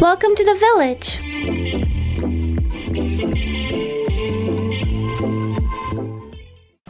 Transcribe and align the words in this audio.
Welcome 0.00 0.34
to 0.34 0.44
the 0.44 0.54
village. 0.54 1.16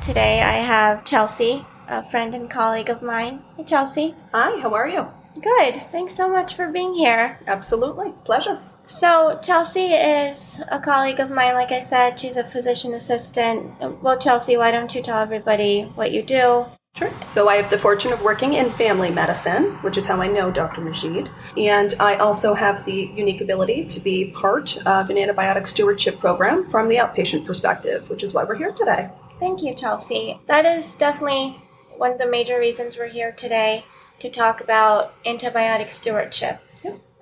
Today 0.03 0.43
I 0.43 0.55
have 0.55 1.05
Chelsea, 1.05 1.65
a 1.87 2.11
friend 2.11 2.35
and 2.35 2.51
colleague 2.51 2.91
of 2.91 3.03
mine. 3.03 3.45
Hey, 3.57 3.63
Chelsea. 3.63 4.17
Hi, 4.35 4.61
how 4.61 4.75
are 4.75 4.89
you? 4.89 5.07
Good. 5.41 5.77
Thanks 5.85 6.17
so 6.17 6.29
much 6.29 6.55
for 6.55 6.73
being 6.73 6.95
here. 6.95 7.39
Absolutely. 7.47 8.13
Pleasure. 8.25 8.61
So, 8.87 9.39
Chelsea 9.41 9.93
is 9.93 10.61
a 10.73 10.81
colleague 10.81 11.21
of 11.21 11.31
mine, 11.31 11.55
like 11.55 11.71
I 11.71 11.81
said. 11.81 12.19
She's 12.19 12.37
a 12.37 12.43
physician 12.43 12.93
assistant. 12.95 14.03
Well, 14.03 14.19
Chelsea, 14.19 14.57
why 14.57 14.73
don't 14.73 14.93
you 14.93 15.03
tell 15.03 15.23
everybody 15.23 15.83
what 15.95 16.11
you 16.11 16.25
do? 16.25 16.67
Sure. 16.97 17.13
So 17.29 17.47
I 17.49 17.57
have 17.57 17.71
the 17.71 17.77
fortune 17.77 18.13
of 18.13 18.23
working 18.23 18.55
in 18.55 18.71
family 18.71 19.11
medicine, 19.11 19.73
which 19.83 19.99
is 19.99 20.07
how 20.07 20.23
I 20.23 20.29
know 20.29 20.51
Dr. 20.51 20.81
Majid. 20.81 21.29
And 21.57 21.95
I 22.01 22.17
also 22.17 22.55
have 22.55 22.87
the 22.87 23.11
unique 23.15 23.43
ability 23.43 23.85
to 23.85 24.01
be 24.01 24.31
part 24.31 24.79
of 24.87 25.11
an 25.11 25.17
antibiotic 25.17 25.67
stewardship 25.67 26.19
program 26.19 26.71
from 26.71 26.89
the 26.89 26.97
outpatient 26.97 27.45
perspective, 27.45 28.09
which 28.09 28.23
is 28.23 28.33
why 28.33 28.45
we're 28.45 28.57
here 28.57 28.73
today. 28.73 29.11
Thank 29.39 29.63
you, 29.63 29.75
Chelsea. 29.75 30.41
That 30.47 30.65
is 30.65 30.95
definitely 30.95 31.63
one 31.99 32.13
of 32.13 32.19
the 32.19 32.27
major 32.27 32.59
reasons 32.59 32.97
we're 32.97 33.09
here 33.09 33.33
today 33.33 33.85
to 34.21 34.31
talk 34.31 34.63
about 34.63 35.23
antibiotic 35.25 35.93
stewardship. 35.93 36.61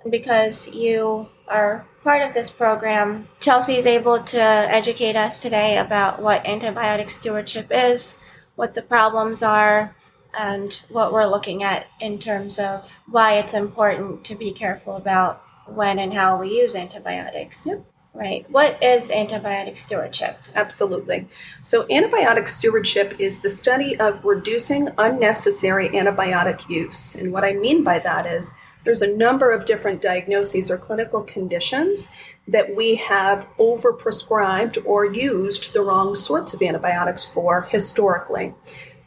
Because 0.08 0.68
you 0.68 1.28
are 1.48 1.86
part 2.04 2.22
of 2.22 2.34
this 2.34 2.50
program, 2.50 3.26
Chelsea 3.40 3.76
is 3.76 3.86
able 3.86 4.22
to 4.22 4.40
educate 4.40 5.16
us 5.16 5.40
today 5.42 5.78
about 5.78 6.20
what 6.20 6.44
antibiotic 6.44 7.08
stewardship 7.08 7.68
is 7.70 8.18
what 8.56 8.72
the 8.74 8.82
problems 8.82 9.42
are 9.42 9.94
and 10.36 10.82
what 10.88 11.12
we're 11.12 11.26
looking 11.26 11.62
at 11.62 11.86
in 12.00 12.18
terms 12.18 12.58
of 12.58 13.00
why 13.06 13.34
it's 13.34 13.54
important 13.54 14.24
to 14.24 14.34
be 14.34 14.52
careful 14.52 14.96
about 14.96 15.42
when 15.66 15.98
and 15.98 16.12
how 16.12 16.38
we 16.40 16.50
use 16.50 16.74
antibiotics. 16.74 17.66
Yep. 17.66 17.84
Right. 18.16 18.48
What 18.48 18.80
is 18.80 19.10
antibiotic 19.10 19.76
stewardship? 19.76 20.38
Absolutely. 20.54 21.26
So, 21.64 21.82
antibiotic 21.88 22.46
stewardship 22.46 23.16
is 23.18 23.40
the 23.40 23.50
study 23.50 23.98
of 23.98 24.24
reducing 24.24 24.88
unnecessary 24.98 25.88
antibiotic 25.88 26.68
use. 26.68 27.16
And 27.16 27.32
what 27.32 27.42
I 27.42 27.54
mean 27.54 27.82
by 27.82 27.98
that 27.98 28.24
is 28.24 28.54
there's 28.84 29.02
a 29.02 29.16
number 29.16 29.50
of 29.50 29.64
different 29.64 30.02
diagnoses 30.02 30.70
or 30.70 30.78
clinical 30.78 31.22
conditions 31.22 32.10
that 32.46 32.76
we 32.76 32.96
have 32.96 33.46
overprescribed 33.58 34.84
or 34.84 35.06
used 35.06 35.72
the 35.72 35.80
wrong 35.80 36.14
sorts 36.14 36.52
of 36.54 36.62
antibiotics 36.62 37.24
for 37.24 37.62
historically. 37.62 38.54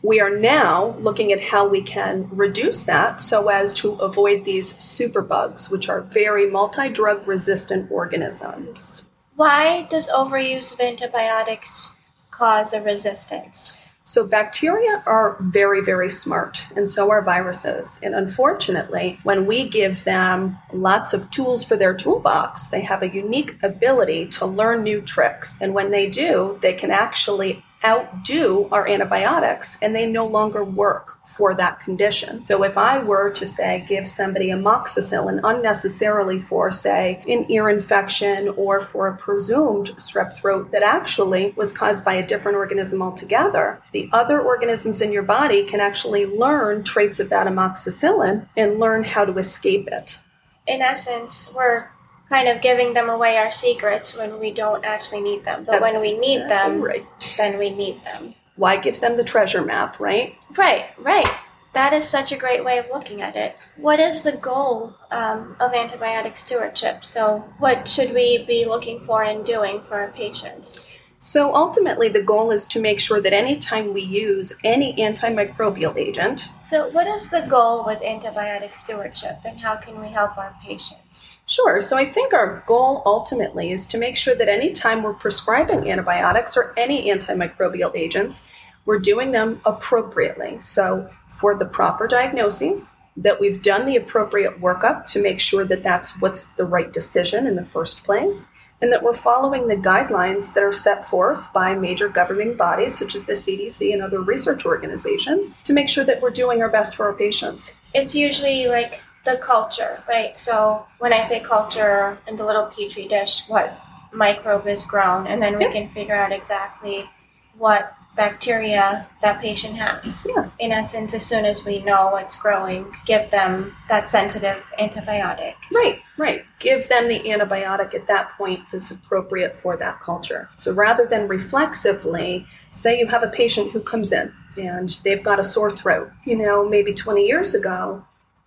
We 0.04 0.20
are 0.20 0.36
now 0.36 0.96
looking 1.00 1.32
at 1.32 1.42
how 1.42 1.68
we 1.68 1.82
can 1.82 2.30
reduce 2.32 2.84
that 2.84 3.22
so 3.22 3.50
as 3.50 3.74
to 3.76 3.94
avoid 3.96 4.46
these 4.46 4.74
superbugs, 4.74 5.70
which 5.72 5.90
are 5.90 6.02
very 6.02 6.50
multi 6.50 6.90
drug 6.90 7.28
resistant 7.28 7.92
organisms. 7.92 9.10
Why 9.36 9.84
does 9.90 10.10
overuse 10.10 10.74
of 10.74 10.80
antibiotics 10.80 11.96
cause 12.32 12.74
a 12.74 12.82
resistance? 12.82 13.78
So, 14.10 14.26
bacteria 14.26 15.04
are 15.06 15.36
very, 15.42 15.82
very 15.82 16.10
smart, 16.10 16.66
and 16.78 16.90
so 16.90 17.12
are 17.12 17.22
viruses. 17.22 18.00
And 18.02 18.16
unfortunately, 18.16 19.20
when 19.24 19.46
we 19.46 19.68
give 19.68 20.06
them 20.06 20.58
lots 20.72 21.12
of 21.12 21.30
tools 21.30 21.66
for 21.66 21.76
their 21.76 21.94
toolbox, 21.94 22.68
they 22.68 22.80
have 22.80 23.04
a 23.04 23.14
unique 23.14 23.62
ability 23.62 24.28
to 24.28 24.46
learn 24.46 24.84
new 24.84 25.02
tricks. 25.02 25.58
And 25.60 25.74
when 25.74 25.92
they 25.92 26.08
do, 26.10 26.58
they 26.62 26.72
can 26.72 26.90
actually 26.90 27.66
outdo 27.88 28.68
our 28.74 28.86
antibiotics 28.86 29.78
and 29.82 29.96
they 29.96 30.06
no 30.06 30.28
longer 30.28 30.64
work 30.64 31.18
for 31.26 31.56
that 31.56 31.80
condition. 31.80 32.46
So 32.48 32.64
if 32.64 32.78
I 32.78 33.00
were 33.00 33.30
to 33.32 33.46
say 33.46 33.86
give 33.88 34.08
somebody 34.08 34.50
amoxicillin 34.50 35.40
unnecessarily 35.44 36.42
for 36.42 36.70
say 36.72 37.24
an 37.28 37.50
ear 37.50 37.70
infection 37.70 38.50
or 38.50 38.82
for 38.82 39.08
a 39.08 39.18
presumed 39.18 39.88
strep 39.98 40.36
throat 40.36 40.72
that 40.72 40.84
actually 40.84 41.54
was 41.56 41.72
caused 41.72 42.04
by 42.04 42.16
a 42.16 42.28
different 42.28 42.58
organism 42.58 43.02
altogether, 43.02 43.82
the 43.94 44.10
other 44.12 44.42
organisms 44.42 45.02
in 45.02 45.14
your 45.14 45.24
body 45.24 45.64
can 45.64 45.80
actually 45.80 46.26
learn 46.26 46.84
traits 46.84 47.20
of 47.20 47.30
that 47.30 47.48
amoxicillin 47.48 48.48
and 48.58 48.80
learn 48.80 49.04
how 49.04 49.24
to 49.24 49.38
escape 49.38 49.88
it. 49.88 50.20
In 50.66 50.82
essence, 50.82 51.52
we're 51.56 51.88
kind 52.30 52.48
of 52.48 52.62
giving 52.62 52.94
them 52.94 53.10
away 53.10 53.38
our 53.38 53.52
secrets 53.52 54.18
when 54.18 54.40
we 54.40 54.52
don't 54.52 54.86
actually 54.86 55.22
need 55.22 55.46
them. 55.46 55.64
But 55.64 55.80
That's 55.80 55.82
when 55.82 56.02
we 56.02 56.18
need 56.18 56.42
exactly 56.42 56.74
them, 56.74 56.82
right. 56.82 57.36
then 57.38 57.58
we 57.58 57.70
need 57.70 58.02
them. 58.04 58.36
Why 58.56 58.78
give 58.78 59.00
them 59.00 59.18
the 59.18 59.24
treasure 59.24 59.64
map, 59.64 60.00
right? 60.00 60.36
Right, 60.58 60.88
right. 60.98 61.30
That 61.74 61.94
is 61.94 62.08
such 62.08 62.32
a 62.32 62.38
great 62.38 62.66
way 62.66 62.80
of 62.80 62.88
looking 62.92 63.22
at 63.22 63.36
it. 63.36 63.56
What 63.76 64.00
is 64.00 64.24
the 64.24 64.32
goal 64.32 64.96
um, 65.12 65.56
of 65.60 65.74
antibiotic 65.74 66.36
stewardship? 66.36 67.06
So, 67.06 67.44
what 67.60 67.88
should 67.88 68.14
we 68.14 68.44
be 68.48 68.66
looking 68.66 69.06
for 69.06 69.24
and 69.24 69.46
doing 69.46 69.82
for 69.88 70.02
our 70.02 70.12
patients? 70.12 70.88
So 71.28 71.54
ultimately, 71.54 72.08
the 72.08 72.24
goal 72.24 72.52
is 72.52 72.64
to 72.68 72.80
make 72.80 73.02
sure 73.02 73.20
that 73.20 73.34
anytime 73.34 73.94
we 73.94 74.02
use 74.02 74.54
any 74.64 74.96
antimicrobial 74.96 75.98
agent, 75.98 76.50
So, 76.64 76.88
what 76.88 77.06
is 77.06 77.28
the 77.28 77.42
goal 77.42 77.84
with 77.86 78.00
antibiotic 78.00 78.78
stewardship, 78.78 79.40
and 79.44 79.60
how 79.60 79.76
can 79.76 80.00
we 80.00 80.08
help 80.08 80.38
our 80.38 80.56
patients? 80.64 81.40
Sure. 81.46 81.82
So 81.82 81.98
I 81.98 82.06
think 82.06 82.34
our 82.34 82.64
goal 82.66 83.02
ultimately 83.06 83.74
is 83.74 83.88
to 83.88 83.98
make 83.98 84.16
sure 84.16 84.36
that 84.36 84.48
anytime 84.48 85.04
we're 85.04 85.16
prescribing 85.16 85.92
antibiotics 85.92 86.56
or 86.56 86.74
any 86.78 87.12
antimicrobial 87.12 87.94
agents, 87.94 88.48
we're 88.86 88.98
doing 88.98 89.34
them 89.34 89.60
appropriately. 89.66 90.62
So 90.62 91.10
for 91.28 91.58
the 91.58 91.66
proper 91.66 92.08
diagnoses, 92.08 92.90
that 93.18 93.42
we've 93.42 93.62
done 93.62 93.86
the 93.86 93.98
appropriate 93.98 94.62
workup 94.62 95.06
to 95.08 95.22
make 95.22 95.42
sure 95.42 95.66
that 95.66 95.84
that's 95.84 96.12
what's 96.22 96.48
the 96.54 96.66
right 96.66 96.94
decision 96.94 97.48
in 97.48 97.58
the 97.58 97.66
first 97.66 98.06
place, 98.06 98.50
and 98.82 98.92
that 98.94 99.02
we're 99.04 99.14
following 99.16 99.68
the 99.68 99.76
guidelines 99.76 100.54
that 100.54 100.64
are 100.64 100.74
set 100.74 101.08
forth 101.10 101.52
by 101.52 101.74
major 101.74 102.08
governing 102.08 102.56
bodies 102.56 102.98
such 102.98 103.16
as 103.16 103.26
the 103.26 103.34
CDC 103.34 103.92
and 103.94 104.02
other 104.04 104.22
research 104.22 104.66
organizations 104.66 105.56
to 105.64 105.74
make 105.74 105.90
sure 105.90 106.04
that 106.04 106.22
we're 106.22 106.30
doing 106.30 106.62
our 106.62 106.70
best 106.70 106.96
for 106.96 107.06
our 107.08 107.14
patients. 107.14 107.76
It's 107.94 108.14
usually 108.14 108.68
like 108.68 109.00
the 109.26 109.38
culture, 109.38 110.04
right? 110.08 110.38
So, 110.38 110.86
when 111.00 111.12
I 111.12 111.22
say 111.22 111.40
culture 111.40 112.18
in 112.28 112.36
the 112.36 112.46
little 112.46 112.68
petri 112.68 113.08
dish, 113.08 113.44
what 113.48 113.78
microbe 114.14 114.68
is 114.68 114.86
grown, 114.86 115.28
and 115.28 115.42
then 115.42 115.58
we 115.58 115.66
Yep. 115.66 115.74
can 115.74 115.90
figure 115.90 116.16
out 116.16 116.32
exactly 116.32 117.10
what 117.58 117.94
bacteria 118.18 119.08
that 119.22 119.40
patient 119.40 119.78
has. 119.78 120.28
Yes. 120.28 120.58
In 120.60 120.72
essence, 120.72 121.14
as 121.14 121.26
soon 121.26 121.46
as 121.46 121.64
we 121.64 121.82
know 121.84 122.10
what's 122.10 122.36
growing, 122.36 122.92
give 123.06 123.32
them 123.32 123.76
that 123.88 124.10
sensitive 124.10 124.62
antibiotic. 124.80 125.54
Right, 125.72 126.00
right. 126.18 126.44
Give 126.60 126.90
them 126.90 127.08
the 127.08 127.20
antibiotic 127.20 127.94
at 127.94 128.08
that 128.08 128.32
point 128.38 128.62
that's 128.74 128.92
appropriate 128.92 129.58
for 129.58 129.78
that 129.78 130.02
culture. 130.02 130.50
So 130.58 130.74
rather 130.74 131.06
than 131.06 131.28
reflexively, 131.28 132.46
say 132.72 133.00
you 133.00 133.08
have 133.08 133.24
a 133.24 133.30
patient 133.30 133.72
who 133.72 133.80
comes 133.80 134.12
in 134.12 134.34
and 134.58 134.90
they've 135.04 135.24
got 135.24 135.40
a 135.40 135.46
sore 135.46 135.72
throat. 135.72 136.12
You 136.26 136.38
know, 136.38 136.68
maybe 136.68 136.94
20 136.94 137.26
years 137.26 137.54
ago, 137.54 138.04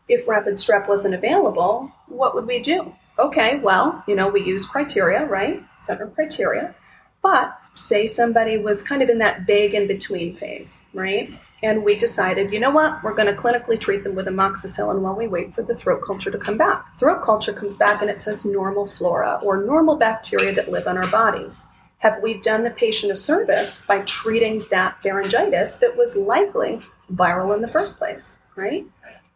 if 0.09 0.29
rapid 0.29 0.55
strep 0.55 0.89
wasn't 0.89 1.15
available, 1.15 1.93
what 2.09 2.35
would 2.35 2.47
we 2.47 2.59
do? 2.59 2.93
Okay, 3.19 3.59
well, 3.59 4.03
you 4.09 4.17
know, 4.17 4.29
we 4.29 4.43
use 4.43 4.67
criteria, 4.67 5.25
right? 5.25 5.63
Certain 5.83 6.11
criteria. 6.11 6.75
But 7.23 7.57
say 7.81 8.07
somebody 8.07 8.59
was 8.59 8.83
kind 8.83 9.03
of 9.03 9.09
in 9.09 9.19
that 9.19 9.47
vague 9.47 9.75
in 9.75 9.87
between 9.87 10.37
phase, 10.37 10.83
right? 10.93 11.31
And 11.63 11.85
we 11.85 11.95
decided, 11.97 12.53
you 12.53 12.61
know 12.61 12.71
what, 12.71 13.03
we're 13.03 13.15
going 13.15 13.35
to 13.35 13.41
clinically 13.41 13.79
treat 13.79 14.03
them 14.03 14.15
with 14.15 14.27
amoxicillin 14.27 15.01
while 15.01 15.15
we 15.15 15.29
wait 15.29 15.55
for 15.55 15.63
the 15.63 15.75
throat 15.75 16.03
culture 16.07 16.31
to 16.31 16.39
come 16.39 16.57
back. 16.57 16.99
Throat 16.99 17.23
culture 17.23 17.53
comes 17.53 17.77
back 17.77 18.01
and 18.01 18.11
it 18.11 18.23
says 18.23 18.45
normal 18.45 18.87
flora 18.87 19.39
or 19.43 19.65
normal 19.65 19.97
bacteria 19.97 20.55
that 20.55 20.71
live 20.71 20.87
on 20.87 20.97
our 20.97 21.11
bodies. 21.11 21.67
Have 21.99 22.23
we 22.23 22.41
done 22.41 22.65
the 22.65 22.71
patient 22.71 23.13
a 23.13 23.17
service 23.17 23.85
by 23.87 24.01
treating 24.03 24.65
that 24.71 24.97
pharyngitis 25.05 25.79
that 25.81 25.97
was 25.97 26.17
likely 26.17 26.81
viral 27.13 27.55
in 27.55 27.61
the 27.61 27.69
first 27.69 27.99
place, 27.99 28.39
right? 28.57 28.87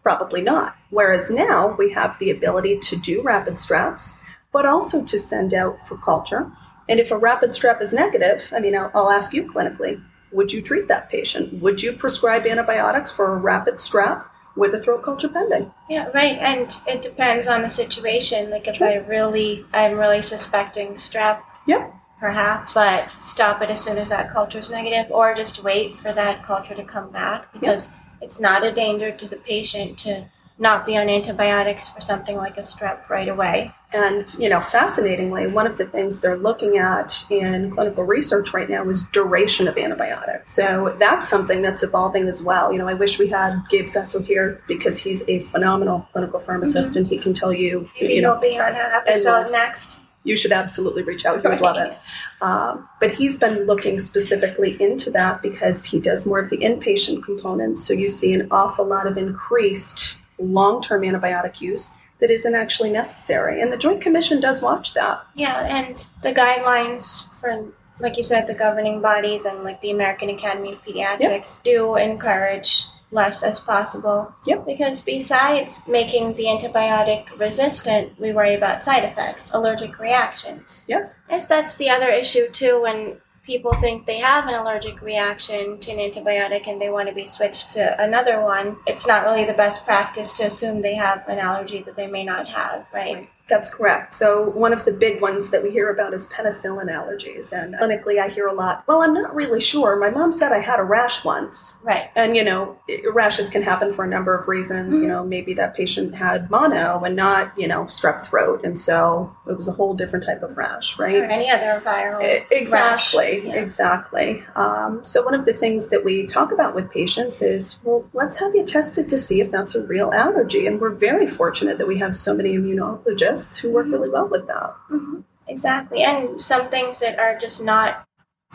Probably 0.02 0.40
not. 0.40 0.76
Whereas 0.88 1.30
now 1.30 1.74
we 1.78 1.92
have 1.92 2.18
the 2.18 2.30
ability 2.30 2.78
to 2.78 2.96
do 2.96 3.20
rapid 3.20 3.54
streps, 3.54 4.14
but 4.50 4.64
also 4.64 5.02
to 5.02 5.18
send 5.18 5.52
out 5.52 5.76
for 5.86 5.98
culture. 5.98 6.50
And 6.88 7.00
if 7.00 7.10
a 7.10 7.16
rapid 7.18 7.50
strep 7.50 7.80
is 7.80 7.92
negative, 7.92 8.52
I 8.54 8.60
mean, 8.60 8.76
I'll, 8.76 8.90
I'll 8.94 9.10
ask 9.10 9.32
you 9.32 9.50
clinically, 9.50 10.02
would 10.32 10.52
you 10.52 10.60
treat 10.60 10.88
that 10.88 11.08
patient? 11.10 11.62
Would 11.62 11.82
you 11.82 11.92
prescribe 11.92 12.46
antibiotics 12.46 13.10
for 13.12 13.32
a 13.34 13.36
rapid 13.38 13.76
strep 13.76 14.24
with 14.56 14.74
a 14.74 14.80
throat 14.80 15.02
culture 15.02 15.28
pending? 15.28 15.72
Yeah, 15.88 16.08
right. 16.14 16.38
And 16.38 16.74
it 16.86 17.02
depends 17.02 17.46
on 17.46 17.62
the 17.62 17.68
situation. 17.68 18.50
Like 18.50 18.66
if 18.68 18.76
Sure. 18.76 18.88
I 18.88 18.94
really, 18.96 19.64
I'm 19.72 19.96
really 19.98 20.22
suspecting 20.22 20.94
strep, 20.94 21.40
Yep. 21.66 21.92
perhaps, 22.20 22.74
but 22.74 23.08
stop 23.18 23.62
it 23.62 23.70
as 23.70 23.80
soon 23.80 23.98
as 23.98 24.10
that 24.10 24.30
culture 24.32 24.58
is 24.58 24.70
negative, 24.70 25.06
or 25.10 25.34
just 25.34 25.62
wait 25.62 25.98
for 26.00 26.12
that 26.12 26.44
culture 26.44 26.74
to 26.74 26.84
come 26.84 27.10
back 27.10 27.52
because 27.52 27.90
it's 28.20 28.40
not 28.40 28.64
a 28.64 28.72
danger 28.72 29.10
to 29.12 29.28
the 29.28 29.36
patient 29.36 29.98
to 30.00 30.24
not 30.58 30.86
be 30.86 30.96
on 30.96 31.08
antibiotics 31.08 31.88
for 31.88 32.00
something 32.00 32.36
like 32.36 32.56
a 32.56 32.60
strep 32.60 33.08
right 33.08 33.28
away. 33.28 33.74
And, 33.92 34.26
you 34.38 34.48
know, 34.48 34.60
fascinatingly, 34.60 35.48
one 35.48 35.66
of 35.66 35.78
the 35.78 35.86
things 35.86 36.20
they're 36.20 36.36
looking 36.36 36.78
at 36.78 37.26
in 37.30 37.70
clinical 37.70 38.04
research 38.04 38.52
right 38.52 38.68
now 38.68 38.88
is 38.88 39.06
duration 39.08 39.66
of 39.68 39.76
antibiotics. 39.76 40.52
So 40.52 40.96
that's 40.98 41.28
something 41.28 41.62
that's 41.62 41.82
evolving 41.82 42.28
as 42.28 42.42
well. 42.42 42.72
You 42.72 42.78
know, 42.78 42.88
I 42.88 42.94
wish 42.94 43.18
we 43.18 43.28
had 43.28 43.62
Gabe 43.68 43.86
Zesso 43.86 44.24
here 44.24 44.62
because 44.68 44.98
he's 44.98 45.28
a 45.28 45.40
phenomenal 45.40 46.08
clinical 46.12 46.40
pharmacist 46.40 46.92
mm-hmm. 46.92 46.98
and 46.98 47.06
he 47.06 47.18
can 47.18 47.34
tell 47.34 47.52
you, 47.52 47.88
Maybe 48.00 48.14
you 48.14 48.22
know, 48.22 48.38
he'll 48.40 48.50
be 48.52 48.58
on 48.58 48.74
an 48.74 48.92
episode 48.92 49.50
next 49.50 50.00
you 50.24 50.36
should 50.36 50.52
absolutely 50.52 51.02
reach 51.02 51.26
out. 51.26 51.40
He 51.40 51.46
would 51.46 51.60
love 51.60 51.76
it. 51.76 51.96
Um, 52.40 52.88
but 52.98 53.12
he's 53.12 53.38
been 53.38 53.66
looking 53.66 53.98
specifically 53.98 54.80
into 54.82 55.10
that 55.10 55.42
because 55.42 55.84
he 55.84 56.00
does 56.00 56.26
more 56.26 56.38
of 56.38 56.48
the 56.48 56.56
inpatient 56.56 57.22
component. 57.22 57.78
So 57.78 57.92
you 57.92 58.08
see 58.08 58.32
an 58.32 58.48
awful 58.50 58.86
lot 58.86 59.06
of 59.06 59.18
increased 59.18 60.18
long 60.38 60.82
term 60.82 61.02
antibiotic 61.02 61.60
use 61.60 61.92
that 62.20 62.30
isn't 62.30 62.54
actually 62.54 62.90
necessary. 62.90 63.60
And 63.60 63.72
the 63.72 63.76
Joint 63.76 64.00
Commission 64.00 64.40
does 64.40 64.62
watch 64.62 64.94
that. 64.94 65.26
Yeah, 65.34 65.60
and 65.66 66.06
the 66.22 66.32
guidelines 66.32 67.32
for, 67.34 67.66
like 68.00 68.16
you 68.16 68.22
said, 68.22 68.46
the 68.46 68.54
governing 68.54 69.00
bodies 69.00 69.44
and 69.44 69.64
like 69.64 69.80
the 69.80 69.90
American 69.90 70.30
Academy 70.30 70.72
of 70.72 70.82
Pediatrics 70.82 71.60
yep. 71.64 71.64
do 71.64 71.96
encourage 71.96 72.86
less 73.10 73.42
as 73.42 73.60
possible. 73.60 74.34
Yep. 74.46 74.66
Because 74.66 75.00
besides 75.00 75.82
making 75.86 76.34
the 76.34 76.44
antibiotic 76.44 77.26
resistant, 77.38 78.18
we 78.18 78.32
worry 78.32 78.54
about 78.54 78.84
side 78.84 79.04
effects, 79.04 79.50
allergic 79.54 79.98
reactions. 79.98 80.84
Yes. 80.88 81.20
Yes, 81.30 81.46
that's 81.46 81.76
the 81.76 81.90
other 81.90 82.10
issue 82.10 82.50
too 82.50 82.82
when 82.82 83.20
people 83.46 83.74
think 83.74 84.06
they 84.06 84.18
have 84.18 84.46
an 84.46 84.54
allergic 84.54 85.00
reaction 85.02 85.78
to 85.78 85.92
an 85.92 85.98
antibiotic 85.98 86.66
and 86.66 86.80
they 86.80 86.90
want 86.90 87.08
to 87.08 87.14
be 87.14 87.26
switched 87.26 87.70
to 87.72 88.02
another 88.02 88.40
one. 88.40 88.76
It's 88.86 89.06
not 89.06 89.24
really 89.24 89.44
the 89.44 89.52
best 89.52 89.84
practice 89.84 90.32
to 90.34 90.46
assume 90.46 90.80
they 90.80 90.94
have 90.94 91.28
an 91.28 91.38
allergy 91.38 91.82
that 91.82 91.96
they 91.96 92.06
may 92.06 92.24
not 92.24 92.48
have, 92.48 92.86
right? 92.92 93.14
right. 93.14 93.30
That's 93.48 93.68
correct. 93.68 94.14
So, 94.14 94.48
one 94.50 94.72
of 94.72 94.86
the 94.86 94.92
big 94.92 95.20
ones 95.20 95.50
that 95.50 95.62
we 95.62 95.70
hear 95.70 95.90
about 95.90 96.14
is 96.14 96.26
penicillin 96.28 96.86
allergies. 96.86 97.52
And 97.52 97.74
clinically, 97.74 98.18
I 98.18 98.28
hear 98.28 98.46
a 98.46 98.54
lot, 98.54 98.84
well, 98.86 99.02
I'm 99.02 99.12
not 99.12 99.34
really 99.34 99.60
sure. 99.60 99.96
My 99.96 100.08
mom 100.08 100.32
said 100.32 100.50
I 100.50 100.60
had 100.60 100.80
a 100.80 100.82
rash 100.82 101.24
once. 101.24 101.74
Right. 101.82 102.08
And, 102.16 102.36
you 102.36 102.44
know, 102.44 102.78
rashes 103.12 103.50
can 103.50 103.62
happen 103.62 103.92
for 103.92 104.04
a 104.04 104.08
number 104.08 104.34
of 104.34 104.48
reasons. 104.48 104.94
Mm-hmm. 104.94 105.02
You 105.02 105.08
know, 105.08 105.24
maybe 105.24 105.52
that 105.54 105.74
patient 105.74 106.14
had 106.14 106.50
mono 106.50 107.04
and 107.04 107.16
not, 107.16 107.52
you 107.58 107.68
know, 107.68 107.84
strep 107.84 108.22
throat. 108.24 108.64
And 108.64 108.80
so 108.80 109.34
it 109.46 109.56
was 109.56 109.68
a 109.68 109.72
whole 109.72 109.92
different 109.92 110.24
type 110.24 110.42
of 110.42 110.56
rash, 110.56 110.98
right? 110.98 111.16
Or 111.16 111.24
any 111.24 111.50
other 111.50 111.82
viral. 111.84 112.46
Exactly. 112.50 113.42
Yeah. 113.44 113.56
Exactly. 113.56 114.42
Um, 114.56 115.04
so, 115.04 115.22
one 115.22 115.34
of 115.34 115.44
the 115.44 115.52
things 115.52 115.90
that 115.90 116.02
we 116.02 116.26
talk 116.26 116.50
about 116.50 116.74
with 116.74 116.90
patients 116.90 117.42
is, 117.42 117.78
well, 117.84 118.08
let's 118.14 118.38
have 118.38 118.54
you 118.54 118.64
tested 118.64 119.08
to 119.10 119.18
see 119.18 119.40
if 119.42 119.50
that's 119.50 119.74
a 119.74 119.86
real 119.86 120.10
allergy. 120.14 120.66
And 120.66 120.80
we're 120.80 120.94
very 120.94 121.26
fortunate 121.26 121.76
that 121.76 121.86
we 121.86 121.98
have 121.98 122.16
so 122.16 122.34
many 122.34 122.56
immunologists 122.56 123.33
who 123.58 123.70
work 123.70 123.86
really 123.86 124.08
well 124.08 124.28
with 124.28 124.46
that. 124.46 124.74
Mm-hmm. 124.90 125.20
Exactly. 125.48 126.02
And 126.02 126.40
some 126.40 126.70
things 126.70 127.00
that 127.00 127.18
are 127.18 127.38
just 127.38 127.62
not 127.62 128.06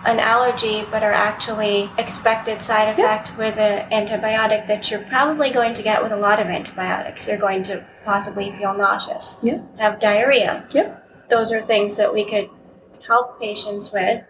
an 0.05 0.19
allergy 0.19 0.85
but 0.89 1.03
are 1.03 1.11
actually 1.11 1.89
expected 1.97 2.61
side 2.61 2.87
effect 2.97 3.37
with 3.37 3.57
an 3.57 3.89
antibiotic 3.91 4.65
that 4.67 4.89
you're 4.89 5.03
probably 5.03 5.51
going 5.51 5.73
to 5.73 5.83
get 5.83 6.01
with 6.01 6.11
a 6.11 6.17
lot 6.17 6.39
of 6.39 6.47
antibiotics. 6.47 7.27
You're 7.27 7.37
going 7.37 7.63
to 7.65 7.85
possibly 8.05 8.51
feel 8.53 8.73
nauseous, 8.73 9.37
yeah. 9.43 9.61
have 9.77 9.99
diarrhea. 9.99 10.65
Yep. 10.73 11.27
Those 11.29 11.51
are 11.51 11.61
things 11.61 11.97
that 11.97 12.13
we 12.13 12.25
could 12.25 12.49
help 13.05 13.39
patients 13.39 13.91
with 13.91 14.23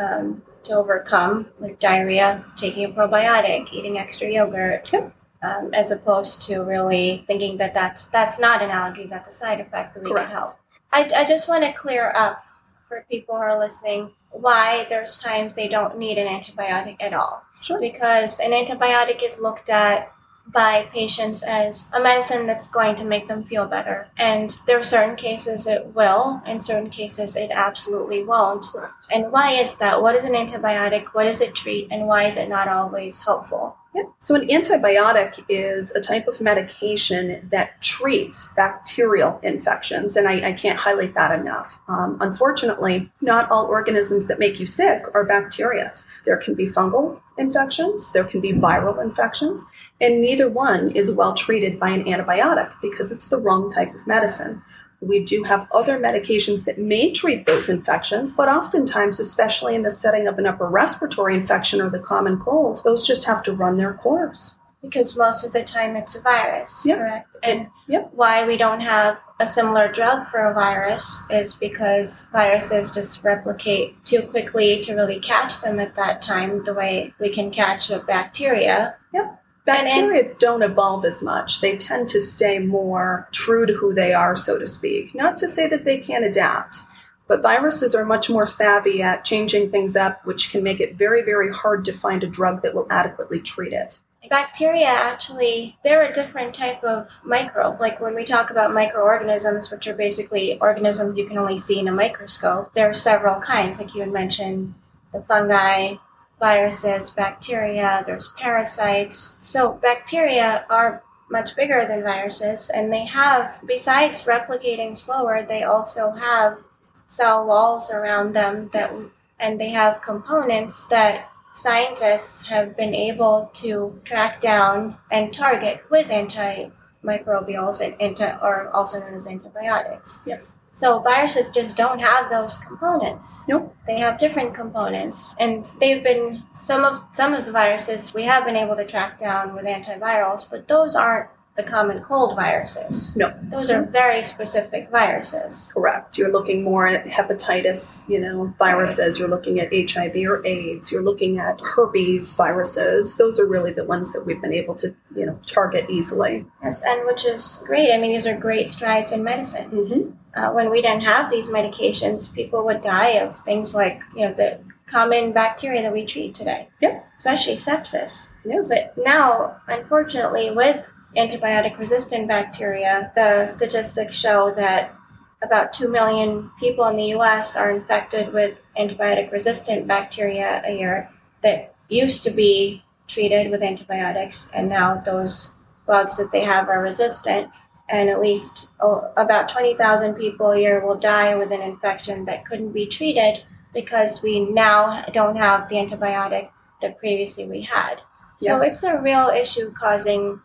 um, 0.00 0.42
to 0.64 0.76
overcome, 0.76 1.48
like 1.58 1.80
diarrhea, 1.80 2.44
taking 2.56 2.84
a 2.84 2.88
probiotic, 2.88 3.72
eating 3.72 3.98
extra 3.98 4.30
yogurt. 4.30 4.90
Yep 4.92 5.14
um, 5.42 5.72
as 5.74 5.90
opposed 5.90 6.42
to 6.42 6.60
really 6.60 7.24
thinking 7.26 7.56
that 7.58 7.74
that's 7.74 8.08
that's 8.08 8.38
not 8.38 8.62
an 8.62 8.70
allergy, 8.70 9.06
that's 9.06 9.28
a 9.28 9.32
side 9.32 9.60
effect 9.60 9.94
that 9.94 10.04
we 10.04 10.10
Correct. 10.10 10.28
can 10.28 10.36
help. 10.36 10.56
I, 10.92 11.10
I 11.14 11.24
just 11.26 11.48
want 11.48 11.64
to 11.64 11.72
clear 11.72 12.12
up 12.14 12.44
for 12.88 13.04
people 13.10 13.36
who 13.36 13.42
are 13.42 13.58
listening 13.58 14.10
why 14.30 14.86
there's 14.88 15.20
times 15.20 15.54
they 15.54 15.68
don't 15.68 15.98
need 15.98 16.18
an 16.18 16.26
antibiotic 16.26 16.96
at 17.00 17.12
all. 17.14 17.42
Sure. 17.62 17.80
Because 17.80 18.40
an 18.40 18.52
antibiotic 18.52 19.22
is 19.22 19.40
looked 19.40 19.68
at 19.68 20.12
by 20.52 20.88
patients 20.94 21.42
as 21.42 21.90
a 21.92 22.00
medicine 22.00 22.46
that's 22.46 22.68
going 22.68 22.94
to 22.96 23.04
make 23.04 23.26
them 23.26 23.44
feel 23.44 23.66
better. 23.66 24.08
And 24.16 24.58
there 24.66 24.78
are 24.78 24.84
certain 24.84 25.16
cases 25.16 25.66
it 25.66 25.94
will, 25.94 26.42
in 26.46 26.60
certain 26.60 26.88
cases 26.88 27.36
it 27.36 27.50
absolutely 27.50 28.24
won't. 28.24 28.66
And 29.10 29.30
why 29.30 29.52
is 29.60 29.76
that? 29.78 30.00
What 30.00 30.14
is 30.14 30.24
an 30.24 30.32
antibiotic? 30.32 31.06
What 31.12 31.24
does 31.24 31.42
it 31.42 31.54
treat? 31.54 31.88
And 31.90 32.06
why 32.06 32.26
is 32.26 32.36
it 32.36 32.48
not 32.48 32.68
always 32.68 33.22
helpful? 33.22 33.76
Yeah. 33.94 34.02
So, 34.20 34.34
an 34.34 34.46
antibiotic 34.48 35.44
is 35.48 35.92
a 35.92 36.00
type 36.00 36.28
of 36.28 36.40
medication 36.40 37.48
that 37.50 37.80
treats 37.80 38.52
bacterial 38.54 39.40
infections, 39.42 40.16
and 40.16 40.28
I, 40.28 40.48
I 40.48 40.52
can't 40.52 40.78
highlight 40.78 41.14
that 41.14 41.38
enough. 41.38 41.78
Um, 41.88 42.18
unfortunately, 42.20 43.10
not 43.22 43.50
all 43.50 43.64
organisms 43.66 44.26
that 44.26 44.38
make 44.38 44.60
you 44.60 44.66
sick 44.66 45.04
are 45.14 45.24
bacteria. 45.24 45.94
There 46.26 46.36
can 46.36 46.54
be 46.54 46.66
fungal 46.66 47.20
infections, 47.38 48.12
there 48.12 48.24
can 48.24 48.40
be 48.40 48.52
viral 48.52 49.02
infections, 49.02 49.64
and 50.00 50.20
neither 50.20 50.50
one 50.50 50.90
is 50.90 51.10
well 51.10 51.32
treated 51.32 51.80
by 51.80 51.88
an 51.88 52.04
antibiotic 52.04 52.70
because 52.82 53.10
it's 53.10 53.28
the 53.28 53.38
wrong 53.38 53.70
type 53.70 53.94
of 53.94 54.06
medicine. 54.06 54.62
We 55.00 55.24
do 55.24 55.44
have 55.44 55.68
other 55.72 55.98
medications 55.98 56.64
that 56.64 56.78
may 56.78 57.12
treat 57.12 57.46
those 57.46 57.68
infections, 57.68 58.32
but 58.32 58.48
oftentimes, 58.48 59.20
especially 59.20 59.74
in 59.74 59.82
the 59.82 59.90
setting 59.90 60.26
of 60.26 60.38
an 60.38 60.46
upper 60.46 60.68
respiratory 60.68 61.34
infection 61.34 61.80
or 61.80 61.88
the 61.88 62.00
common 62.00 62.38
cold, 62.38 62.80
those 62.84 63.06
just 63.06 63.24
have 63.24 63.42
to 63.44 63.52
run 63.52 63.76
their 63.76 63.94
course. 63.94 64.54
Because 64.82 65.16
most 65.16 65.44
of 65.44 65.52
the 65.52 65.64
time 65.64 65.96
it's 65.96 66.14
a 66.14 66.20
virus, 66.20 66.84
yep. 66.86 66.98
correct? 66.98 67.36
And 67.42 67.68
yep. 67.88 68.10
why 68.12 68.46
we 68.46 68.56
don't 68.56 68.80
have 68.80 69.18
a 69.40 69.46
similar 69.46 69.90
drug 69.90 70.28
for 70.28 70.38
a 70.38 70.54
virus 70.54 71.24
is 71.30 71.54
because 71.54 72.26
viruses 72.32 72.90
just 72.90 73.24
replicate 73.24 74.04
too 74.04 74.22
quickly 74.22 74.80
to 74.82 74.94
really 74.94 75.20
catch 75.20 75.60
them 75.60 75.78
at 75.80 75.94
that 75.96 76.22
time, 76.22 76.64
the 76.64 76.74
way 76.74 77.12
we 77.20 77.28
can 77.28 77.50
catch 77.50 77.90
a 77.90 78.00
bacteria. 78.00 78.96
Yep. 79.12 79.37
Bacteria 79.68 80.34
don't 80.38 80.62
evolve 80.62 81.04
as 81.04 81.22
much. 81.22 81.60
They 81.60 81.76
tend 81.76 82.08
to 82.08 82.20
stay 82.20 82.58
more 82.58 83.28
true 83.32 83.66
to 83.66 83.74
who 83.74 83.92
they 83.92 84.14
are, 84.14 84.34
so 84.34 84.58
to 84.58 84.66
speak. 84.66 85.14
Not 85.14 85.36
to 85.38 85.48
say 85.48 85.68
that 85.68 85.84
they 85.84 85.98
can't 85.98 86.24
adapt, 86.24 86.78
but 87.26 87.42
viruses 87.42 87.94
are 87.94 88.04
much 88.04 88.30
more 88.30 88.46
savvy 88.46 89.02
at 89.02 89.26
changing 89.26 89.70
things 89.70 89.94
up, 89.94 90.24
which 90.24 90.50
can 90.50 90.62
make 90.62 90.80
it 90.80 90.96
very, 90.96 91.22
very 91.22 91.52
hard 91.52 91.84
to 91.84 91.92
find 91.92 92.24
a 92.24 92.26
drug 92.26 92.62
that 92.62 92.74
will 92.74 92.90
adequately 92.90 93.40
treat 93.40 93.74
it. 93.74 93.98
Bacteria 94.30 94.86
actually, 94.86 95.78
they're 95.84 96.10
a 96.10 96.12
different 96.12 96.54
type 96.54 96.82
of 96.82 97.10
microbe. 97.22 97.80
Like 97.80 98.00
when 98.00 98.14
we 98.14 98.24
talk 98.24 98.50
about 98.50 98.74
microorganisms, 98.74 99.70
which 99.70 99.86
are 99.86 99.94
basically 99.94 100.58
organisms 100.60 101.16
you 101.16 101.26
can 101.26 101.38
only 101.38 101.58
see 101.58 101.78
in 101.78 101.88
a 101.88 101.92
microscope, 101.92 102.72
there 102.74 102.88
are 102.88 102.94
several 102.94 103.40
kinds, 103.40 103.78
like 103.78 103.94
you 103.94 104.00
had 104.00 104.12
mentioned 104.12 104.74
the 105.12 105.22
fungi, 105.22 105.96
viruses, 106.38 107.10
bacteria, 107.10 108.02
there's 108.06 108.32
parasites. 108.38 109.38
So 109.40 109.72
bacteria 109.72 110.64
are 110.70 111.02
much 111.30 111.54
bigger 111.56 111.86
than 111.86 112.02
viruses, 112.02 112.70
and 112.70 112.92
they 112.92 113.04
have, 113.04 113.60
besides 113.66 114.24
replicating 114.24 114.96
slower, 114.96 115.44
they 115.46 115.62
also 115.62 116.10
have 116.12 116.58
cell 117.06 117.46
walls 117.46 117.90
around 117.90 118.34
them 118.34 118.70
that, 118.72 118.90
yes. 118.90 119.10
and 119.40 119.60
they 119.60 119.70
have 119.70 120.02
components 120.02 120.86
that 120.88 121.30
scientists 121.54 122.46
have 122.46 122.76
been 122.76 122.94
able 122.94 123.50
to 123.52 123.98
track 124.04 124.40
down 124.40 124.96
and 125.10 125.34
target 125.34 125.82
with 125.90 126.06
antimicrobials 126.06 127.80
and 127.80 128.00
anti, 128.00 128.38
or 128.40 128.68
also 128.70 129.00
known 129.00 129.14
as 129.14 129.26
antibiotics. 129.26 130.22
Yes. 130.24 130.57
So 130.78 131.00
viruses 131.00 131.50
just 131.50 131.76
don't 131.76 131.98
have 131.98 132.30
those 132.30 132.58
components. 132.58 133.44
Nope. 133.48 133.74
They 133.88 133.98
have 133.98 134.20
different 134.20 134.54
components, 134.54 135.34
and 135.40 135.64
they've 135.80 136.04
been 136.04 136.44
some 136.52 136.84
of 136.84 137.02
some 137.10 137.34
of 137.34 137.44
the 137.46 137.50
viruses 137.50 138.14
we 138.14 138.22
have 138.22 138.44
been 138.44 138.54
able 138.54 138.76
to 138.76 138.84
track 138.84 139.18
down 139.18 139.56
with 139.56 139.64
antivirals, 139.64 140.48
but 140.48 140.68
those 140.68 140.94
aren't 140.94 141.30
the 141.58 141.64
common 141.64 142.00
cold 142.02 142.36
viruses. 142.36 143.16
No. 143.16 143.34
Those 143.50 143.68
are 143.68 143.82
very 143.82 144.22
specific 144.22 144.90
viruses. 144.90 145.72
Correct. 145.74 146.16
You're 146.16 146.30
looking 146.30 146.62
more 146.62 146.86
at 146.86 147.04
hepatitis, 147.04 148.08
you 148.08 148.20
know, 148.20 148.54
viruses. 148.60 149.18
You're 149.18 149.28
looking 149.28 149.58
at 149.58 149.68
HIV 149.72 150.14
or 150.28 150.46
AIDS. 150.46 150.92
You're 150.92 151.02
looking 151.02 151.40
at 151.40 151.60
herpes 151.60 152.36
viruses. 152.36 153.16
Those 153.16 153.40
are 153.40 153.46
really 153.46 153.72
the 153.72 153.84
ones 153.84 154.12
that 154.12 154.24
we've 154.24 154.40
been 154.40 154.54
able 154.54 154.76
to, 154.76 154.94
you 155.16 155.26
know, 155.26 155.36
target 155.48 155.90
easily. 155.90 156.46
Yes, 156.62 156.84
and 156.86 157.04
which 157.06 157.26
is 157.26 157.64
great. 157.66 157.92
I 157.92 157.98
mean, 157.98 158.12
these 158.12 158.28
are 158.28 158.36
great 158.36 158.70
strides 158.70 159.10
in 159.10 159.24
medicine. 159.24 159.68
Mm-hmm. 159.70 160.40
Uh, 160.40 160.52
when 160.52 160.70
we 160.70 160.80
didn't 160.80 161.02
have 161.02 161.28
these 161.28 161.48
medications, 161.48 162.32
people 162.32 162.64
would 162.66 162.82
die 162.82 163.18
of 163.18 163.34
things 163.44 163.74
like, 163.74 164.00
you 164.14 164.28
know, 164.28 164.32
the 164.32 164.60
common 164.86 165.32
bacteria 165.32 165.82
that 165.82 165.92
we 165.92 166.06
treat 166.06 166.36
today. 166.36 166.68
Yep. 166.80 167.04
Especially 167.18 167.56
sepsis. 167.56 168.34
Yes. 168.44 168.68
But 168.68 168.94
now, 168.96 169.56
unfortunately, 169.66 170.52
with 170.52 170.86
antibiotic 171.16 171.78
resistant 171.78 172.28
bacteria, 172.28 173.12
the 173.14 173.46
statistics 173.46 174.16
show 174.16 174.52
that 174.56 174.94
about 175.42 175.72
2 175.72 175.88
million 175.88 176.50
people 176.58 176.86
in 176.86 176.96
the 176.96 177.14
US 177.16 177.56
are 177.56 177.70
infected 177.70 178.32
with 178.32 178.58
antibiotic 178.78 179.30
resistant 179.30 179.86
bacteria 179.86 180.62
a 180.66 180.72
year 180.72 181.08
that 181.42 181.74
used 181.88 182.24
to 182.24 182.30
be 182.30 182.82
treated 183.06 183.50
with 183.50 183.62
antibiotics, 183.62 184.50
and 184.54 184.68
now 184.68 185.00
those 185.04 185.54
bugs 185.86 186.18
that 186.18 186.30
they 186.30 186.44
have 186.44 186.68
are 186.68 186.82
resistant. 186.82 187.50
And 187.88 188.10
at 188.10 188.20
least 188.20 188.68
oh, 188.80 189.10
about 189.16 189.48
20,000 189.48 190.14
people 190.14 190.50
a 190.50 190.60
year 190.60 190.86
will 190.86 190.98
die 190.98 191.34
with 191.34 191.52
an 191.52 191.62
infection 191.62 192.26
that 192.26 192.44
couldn't 192.44 192.72
be 192.72 192.86
treated 192.86 193.42
because 193.72 194.22
we 194.22 194.40
now 194.40 195.04
don't 195.14 195.36
have 195.36 195.70
the 195.70 195.76
antibiotic 195.76 196.50
that 196.82 196.98
previously 196.98 197.46
we 197.46 197.62
had. 197.62 198.02
Yes. 198.40 198.60
So 198.60 198.66
it's 198.66 198.82
a 198.84 199.00
real 199.00 199.28
issue 199.28 199.72
causing 199.72 200.40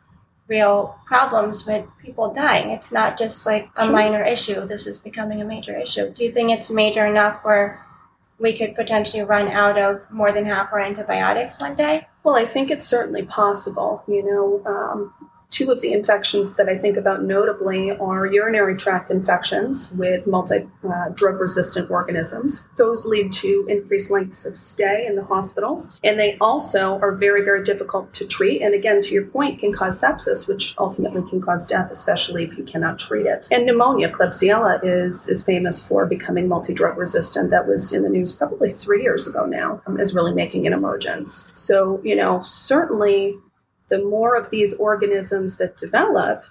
real 0.47 0.95
problems 1.05 1.65
with 1.65 1.85
people 2.01 2.33
dying. 2.33 2.69
It's 2.71 2.91
not 2.91 3.17
just 3.17 3.45
like 3.45 3.69
a 3.75 3.85
Sure. 3.85 3.91
minor 3.93 4.23
issue. 4.23 4.65
This 4.65 4.87
is 4.87 4.97
becoming 4.97 5.41
a 5.41 5.45
major 5.45 5.77
issue. 5.77 6.09
Do 6.09 6.23
you 6.23 6.31
think 6.31 6.51
it's 6.51 6.69
major 6.69 7.05
enough 7.05 7.43
where 7.43 7.79
we 8.39 8.57
could 8.57 8.75
potentially 8.75 9.23
run 9.23 9.47
out 9.47 9.77
of 9.77 10.01
more 10.11 10.31
than 10.31 10.45
half 10.45 10.73
our 10.73 10.79
antibiotics 10.79 11.59
one 11.61 11.75
day? 11.75 12.07
Well, 12.23 12.35
I 12.35 12.45
think 12.45 12.71
it's 12.71 12.85
certainly 12.87 13.23
possible. 13.23 14.03
You 14.07 14.23
know, 14.23 14.61
um, 14.65 15.13
two 15.53 15.71
of 15.71 15.79
the 15.81 15.93
infections 15.93 16.55
that 16.55 16.67
I 16.67 16.77
think 16.77 16.97
about 16.97 17.23
notably 17.23 17.91
are 17.91 18.25
urinary 18.25 18.75
tract 18.75 19.11
infections 19.11 19.91
with 19.91 20.25
multi 20.25 20.67
uh, 20.83 21.09
drug 21.13 21.39
resistant 21.39 21.91
organisms. 21.91 22.67
Those 22.75 23.05
lead 23.05 23.31
to 23.33 23.67
increased 23.69 24.09
lengths 24.09 24.45
of 24.45 24.57
stay 24.57 25.05
in 25.05 25.15
the 25.15 25.23
hospitals, 25.23 25.97
and 26.03 26.19
they 26.19 26.37
also 26.41 26.99
are 26.99 27.13
very, 27.13 27.43
very 27.43 27.63
difficult 27.63 28.11
to 28.13 28.25
treat. 28.25 28.61
And 28.61 28.73
again, 28.73 29.01
to 29.03 29.13
your 29.13 29.25
point, 29.25 29.59
can 29.59 29.71
cause 29.71 30.01
sepsis, 30.01 30.47
which 30.47 30.73
ultimately 30.79 31.21
can 31.29 31.39
cause 31.39 31.67
death, 31.67 31.91
especially 31.91 32.43
if 32.43 32.57
you 32.57 32.63
cannot 32.63 32.97
treat 32.97 33.27
it. 33.27 33.47
And 33.51 33.65
pneumonia, 33.65 34.11
Klebsiella, 34.11 34.79
is 34.83 35.27
is 35.29 35.43
famous 35.43 35.85
for 35.87 36.07
becoming 36.07 36.47
multi 36.47 36.73
drug 36.73 36.97
resistant. 36.97 37.51
That 37.51 37.67
was 37.67 37.93
in 37.93 38.01
the 38.03 38.09
news 38.09 38.31
probably 38.31 38.71
three 38.71 39.03
years 39.03 39.27
ago 39.27 39.45
now, 39.45 39.81
um, 39.85 39.99
is 39.99 40.15
really 40.15 40.33
making 40.33 40.65
an 40.65 40.73
emergence. 40.73 41.51
So, 41.53 42.01
you 42.03 42.15
know, 42.15 42.41
certainly 42.43 43.37
the 43.89 44.03
more 44.03 44.35
of 44.37 44.49
these 44.49 44.73
organisms 44.73 45.57
that 45.57 45.77
develop, 45.77 46.45